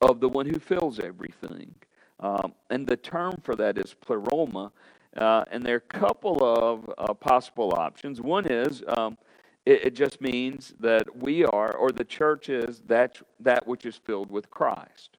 [0.00, 1.74] of the one who fills everything.
[2.20, 4.72] Um, and the term for that is pleroma.
[5.16, 8.20] Uh, and there are a couple of uh, possible options.
[8.20, 9.18] One is um,
[9.66, 13.96] it, it, just means that we are, or the church is, that, that which is
[13.96, 15.18] filled with Christ.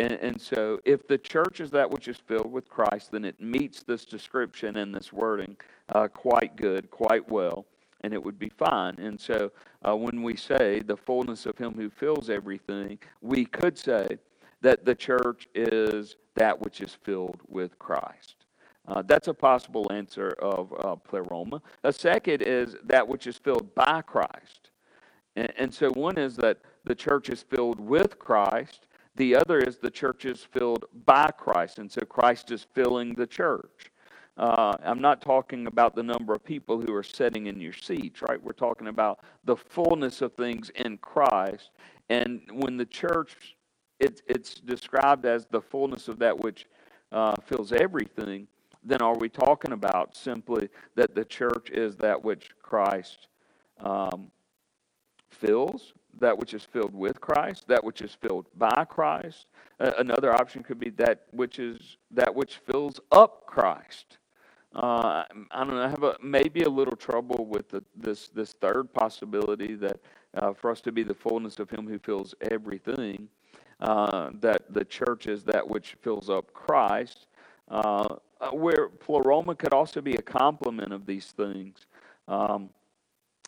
[0.00, 3.38] And, and, so, if the church is that which is filled with Christ, then it
[3.38, 5.58] meets this description and this wording
[5.90, 7.66] uh, quite good, quite well,
[8.00, 8.94] and it would be fine.
[8.98, 9.52] And so,
[9.86, 14.16] uh, when we say the fullness of Him who fills everything, we could say
[14.62, 18.46] that the church is that which is filled with Christ.
[18.88, 21.60] Uh, that's a possible answer of uh, pleroma.
[21.84, 24.70] A second is that which is filled by Christ.
[25.36, 28.86] And, and so, one is that the church is filled with Christ
[29.20, 33.26] the other is the church is filled by Christ, and so Christ is filling the
[33.26, 33.92] church.
[34.38, 38.22] Uh, I'm not talking about the number of people who are sitting in your seats,
[38.22, 38.42] right?
[38.42, 41.72] We're talking about the fullness of things in Christ.
[42.08, 43.56] And when the church,
[43.98, 46.64] it, it's described as the fullness of that which
[47.12, 48.48] uh, fills everything,
[48.82, 53.28] then are we talking about simply that the church is that which Christ
[53.80, 54.30] um,
[55.28, 55.92] fills?
[56.18, 59.46] That which is filled with Christ, that which is filled by Christ.
[59.78, 64.18] Uh, another option could be that which is that which fills up Christ.
[64.74, 65.82] Uh, I don't know.
[65.82, 70.00] I have a, maybe a little trouble with the, this this third possibility that
[70.36, 73.28] uh, for us to be the fullness of Him who fills everything,
[73.80, 77.26] uh, that the church is that which fills up Christ.
[77.68, 81.86] Uh, uh, where pleroma could also be a complement of these things.
[82.26, 82.70] Um,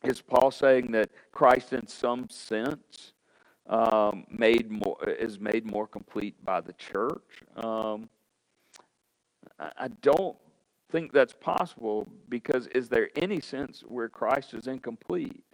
[0.04, 3.12] is Paul saying that Christ, in some sense,
[3.68, 7.42] um, made more is made more complete by the church?
[7.56, 8.08] Um,
[9.58, 10.36] I don't
[10.90, 15.44] think that's possible because is there any sense where Christ is incomplete?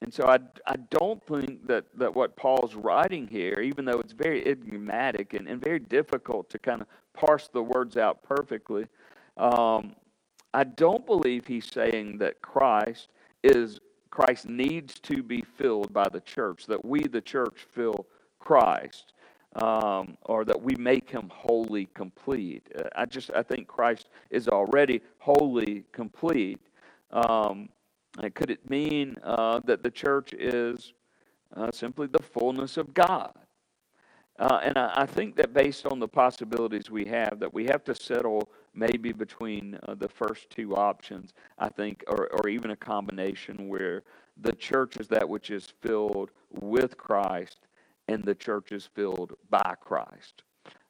[0.00, 4.12] And so I, I don't think that, that what Paul's writing here, even though it's
[4.12, 8.86] very enigmatic and, and very difficult to kind of parse the words out perfectly,
[9.36, 9.94] um,
[10.52, 13.08] I don't believe he's saying that Christ
[13.44, 13.78] is
[14.10, 18.06] Christ needs to be filled by the church, that we, the church, fill
[18.38, 19.12] Christ,
[19.56, 22.66] um, or that we make him wholly complete.
[22.76, 26.60] Uh, I just I think Christ is already wholly complete.
[27.10, 27.68] Um,
[28.34, 30.92] could it mean uh, that the church is
[31.56, 33.32] uh, simply the fullness of God?
[34.38, 37.84] Uh, and I, I, think that based on the possibilities we have, that we have
[37.84, 42.76] to settle maybe between uh, the first two options, I think, or, or even a
[42.76, 44.02] combination where
[44.40, 47.68] the church is that which is filled with Christ
[48.08, 50.42] and the church is filled by Christ.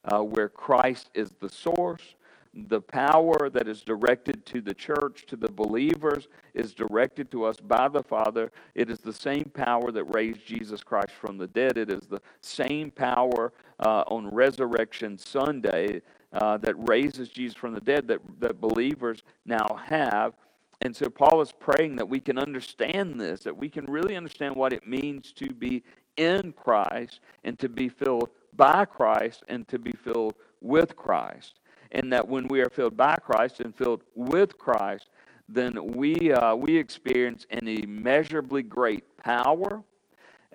[0.05, 2.15] Uh, where Christ is the source,
[2.55, 7.59] the power that is directed to the church, to the believers, is directed to us
[7.59, 8.53] by the Father.
[8.75, 11.77] It is the same power that raised Jesus Christ from the dead.
[11.77, 16.03] It is the same power uh, on Resurrection Sunday
[16.33, 20.35] uh, that raises Jesus from the dead that, that believers now have.
[20.81, 24.55] And so Paul is praying that we can understand this, that we can really understand
[24.55, 25.83] what it means to be
[26.17, 31.61] in Christ and to be filled by Christ and to be filled with Christ
[31.95, 35.11] and that when we are filled by Christ and filled with Christ,
[35.49, 39.83] then we, uh, we experience an immeasurably great power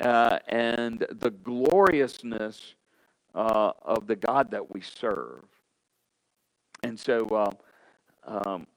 [0.01, 2.75] uh, and the gloriousness
[3.33, 5.45] uh, of the God that we serve.
[6.83, 7.51] And so, uh,
[8.25, 8.67] um,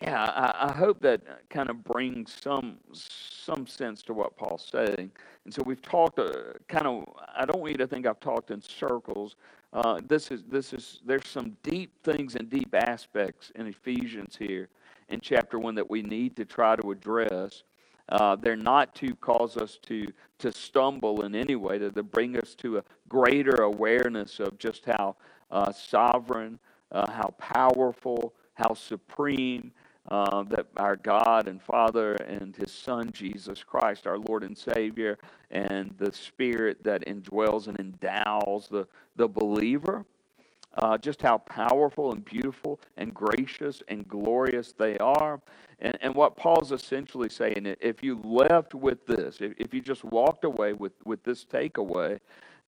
[0.00, 5.10] yeah, I, I, hope that kind of brings some some sense to what Paul's saying.
[5.44, 7.04] And so we've talked uh, kind of.
[7.36, 9.34] I don't want you to think I've talked in circles,
[9.72, 14.68] uh, this is this is there's some deep things and deep aspects in Ephesians here
[15.08, 17.62] in chapter one that we need to try to address.
[18.08, 20.06] Uh, they're not to cause us to
[20.38, 21.76] to stumble in any way.
[21.76, 25.16] That they bring us to a greater awareness of just how
[25.50, 26.58] uh, sovereign,
[26.90, 29.72] uh, how powerful, how supreme,
[30.10, 35.18] uh, that our God and Father and His Son Jesus Christ, our Lord and Savior,
[35.50, 38.86] and the Spirit that indwells and endows the,
[39.16, 40.04] the believer,
[40.78, 45.40] uh, just how powerful and beautiful and gracious and glorious they are.
[45.80, 50.04] And, and what Paul's essentially saying, if you left with this, if, if you just
[50.04, 52.18] walked away with, with this takeaway,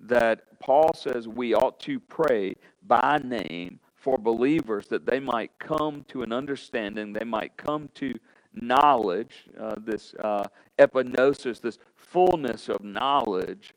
[0.00, 2.54] that Paul says we ought to pray
[2.86, 8.14] by name for believers that they might come to an understanding, they might come to
[8.54, 10.44] knowledge, uh, this uh,
[10.78, 13.74] epignosis, this fullness of knowledge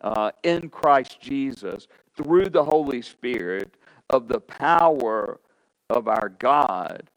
[0.00, 3.74] uh, in Christ Jesus through the Holy Spirit
[4.10, 5.40] of the power
[5.90, 7.10] of our God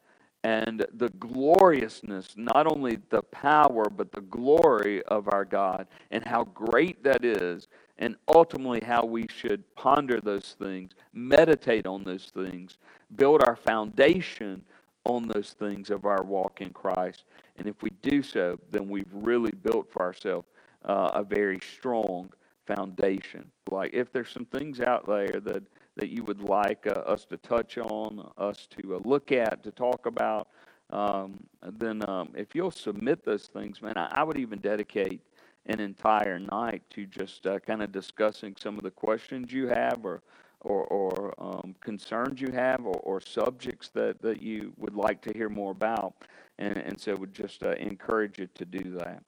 [0.43, 6.45] and the gloriousness, not only the power, but the glory of our God, and how
[6.45, 7.67] great that is,
[7.99, 12.77] and ultimately how we should ponder those things, meditate on those things,
[13.15, 14.61] build our foundation
[15.05, 17.23] on those things of our walk in Christ.
[17.57, 20.47] And if we do so, then we've really built for ourselves
[20.85, 22.29] uh, a very strong
[22.67, 23.49] foundation.
[23.71, 25.63] Like if there's some things out there that
[25.97, 29.71] that you would like uh, us to touch on, us to uh, look at, to
[29.71, 30.47] talk about,
[30.91, 31.43] um,
[31.79, 35.21] then um, if you'll submit those things, man, I, I, would even dedicate
[35.67, 40.03] an entire night to just uh, kind of discussing some of the questions you have
[40.03, 40.21] or
[40.61, 45.31] or, or um, concerns you have or, or, subjects that, that you would like to
[45.31, 46.13] hear more about.
[46.57, 49.23] And, and so would just uh, encourage you to do that.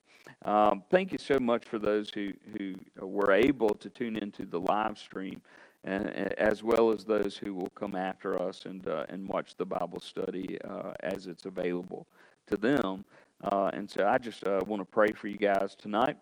[0.49, 2.75] Um, thank you so much for those who, who
[3.05, 5.41] were able to tune into the live stream,
[5.83, 6.07] and,
[6.39, 9.99] as well as those who will come after us and, uh, and watch the Bible
[9.99, 12.07] study uh, as it's available
[12.47, 13.05] to them.
[13.43, 16.17] Uh, and so I just uh, want to pray for you guys tonight.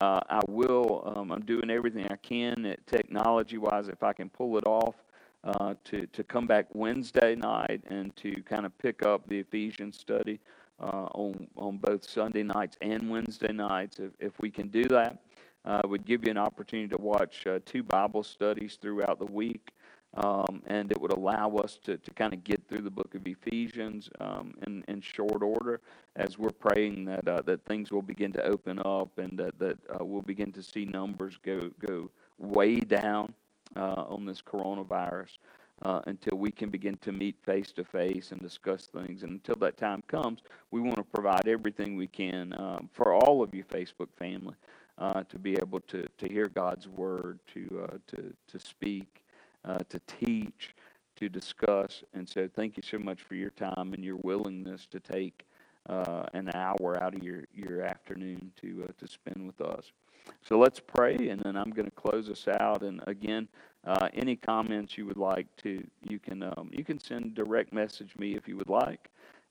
[0.00, 4.58] Uh, I will, um, I'm doing everything I can technology wise, if I can pull
[4.58, 4.94] it off.
[5.44, 9.96] Uh, to, to come back Wednesday night and to kind of pick up the Ephesians
[9.96, 10.40] study
[10.80, 14.00] uh, on, on both Sunday nights and Wednesday nights.
[14.00, 15.16] If, if we can do that,
[15.64, 19.70] uh, would give you an opportunity to watch uh, two Bible studies throughout the week.
[20.14, 23.26] Um, and it would allow us to, to kind of get through the book of
[23.26, 25.80] Ephesians um, in, in short order
[26.16, 29.78] as we're praying that, uh, that things will begin to open up and that, that
[29.94, 33.32] uh, we'll begin to see numbers go, go way down
[33.76, 35.36] uh, on this coronavirus
[35.82, 39.22] uh, until we can begin to meet face to face and discuss things.
[39.22, 40.40] And until that time comes,
[40.70, 44.56] we want to provide everything we can um, for all of you, Facebook family,
[44.98, 49.22] uh, to be able to, to hear God's word, to, uh, to, to speak,
[49.68, 50.74] uh, to teach,
[51.16, 52.02] to discuss.
[52.14, 55.44] And so, thank you so much for your time and your willingness to take
[55.88, 59.92] uh, an hour out of your, your afternoon to, uh, to spend with us.
[60.42, 62.82] So let's pray, and then I'm going to close us out.
[62.82, 63.48] And again,
[63.86, 68.10] uh, any comments you would like to, you can um, you can send direct message
[68.18, 69.08] me if you would like,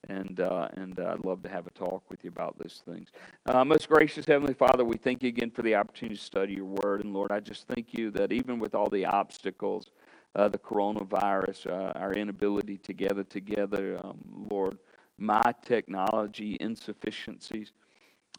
[0.09, 3.09] and uh, and uh, I'd love to have a talk with you about those things.
[3.45, 6.65] Uh, most gracious Heavenly Father, we thank you again for the opportunity to study Your
[6.65, 9.91] Word, and Lord, I just thank you that even with all the obstacles,
[10.37, 14.19] uh, the coronavirus, uh, our inability to gather together, um,
[14.49, 14.77] Lord,
[15.17, 17.71] my technology insufficiencies.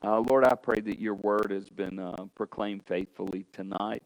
[0.04, 4.04] Uh, Lord, I pray that your word has been uh, proclaimed faithfully tonight,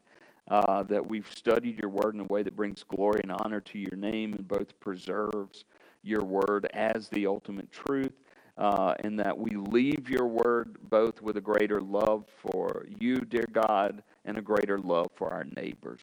[0.51, 3.79] uh, that we've studied your word in a way that brings glory and honor to
[3.79, 5.67] your name and both preserves
[6.03, 8.13] your word as the ultimate truth,
[8.57, 13.47] uh, and that we leave your word both with a greater love for you, dear
[13.53, 16.01] God, and a greater love for our neighbors.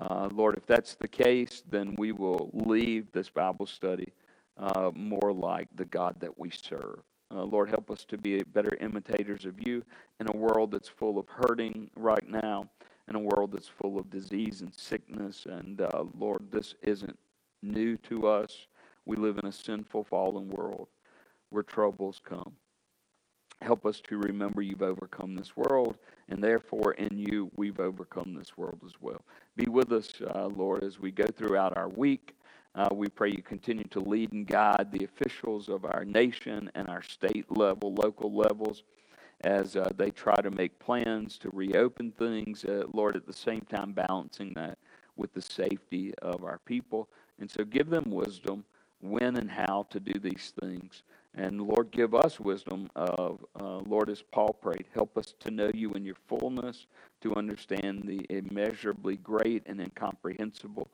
[0.00, 4.12] Uh, Lord, if that's the case, then we will leave this Bible study
[4.56, 7.00] uh, more like the God that we serve.
[7.32, 9.84] Uh, Lord, help us to be better imitators of you
[10.18, 12.68] in a world that's full of hurting right now,
[13.08, 15.46] in a world that's full of disease and sickness.
[15.48, 17.18] And uh, Lord, this isn't
[17.62, 18.66] new to us.
[19.04, 20.88] We live in a sinful, fallen world
[21.50, 22.52] where troubles come.
[23.62, 25.98] Help us to remember you've overcome this world,
[26.30, 29.20] and therefore in you we've overcome this world as well.
[29.56, 32.34] Be with us, uh, Lord, as we go throughout our week.
[32.74, 36.88] Uh, we pray you continue to lead and guide the officials of our nation and
[36.88, 38.84] our state level, local levels,
[39.42, 42.64] as uh, they try to make plans to reopen things.
[42.64, 44.78] Uh, Lord, at the same time, balancing that
[45.16, 47.08] with the safety of our people.
[47.38, 48.64] And so give them wisdom
[49.00, 51.02] when and how to do these things.
[51.34, 55.70] And Lord, give us wisdom of, uh, Lord, as Paul prayed, help us to know
[55.72, 56.86] you in your fullness,
[57.20, 60.88] to understand the immeasurably great and incomprehensible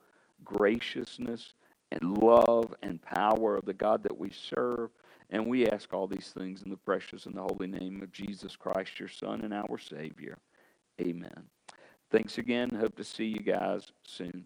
[0.44, 1.54] graciousness
[1.90, 4.90] and love and power of the God that we serve.
[5.30, 8.54] And we ask all these things in the precious and the holy name of Jesus
[8.56, 10.38] Christ, your Son and our Savior.
[11.00, 11.44] Amen.
[12.10, 12.70] Thanks again.
[12.70, 14.44] Hope to see you guys soon.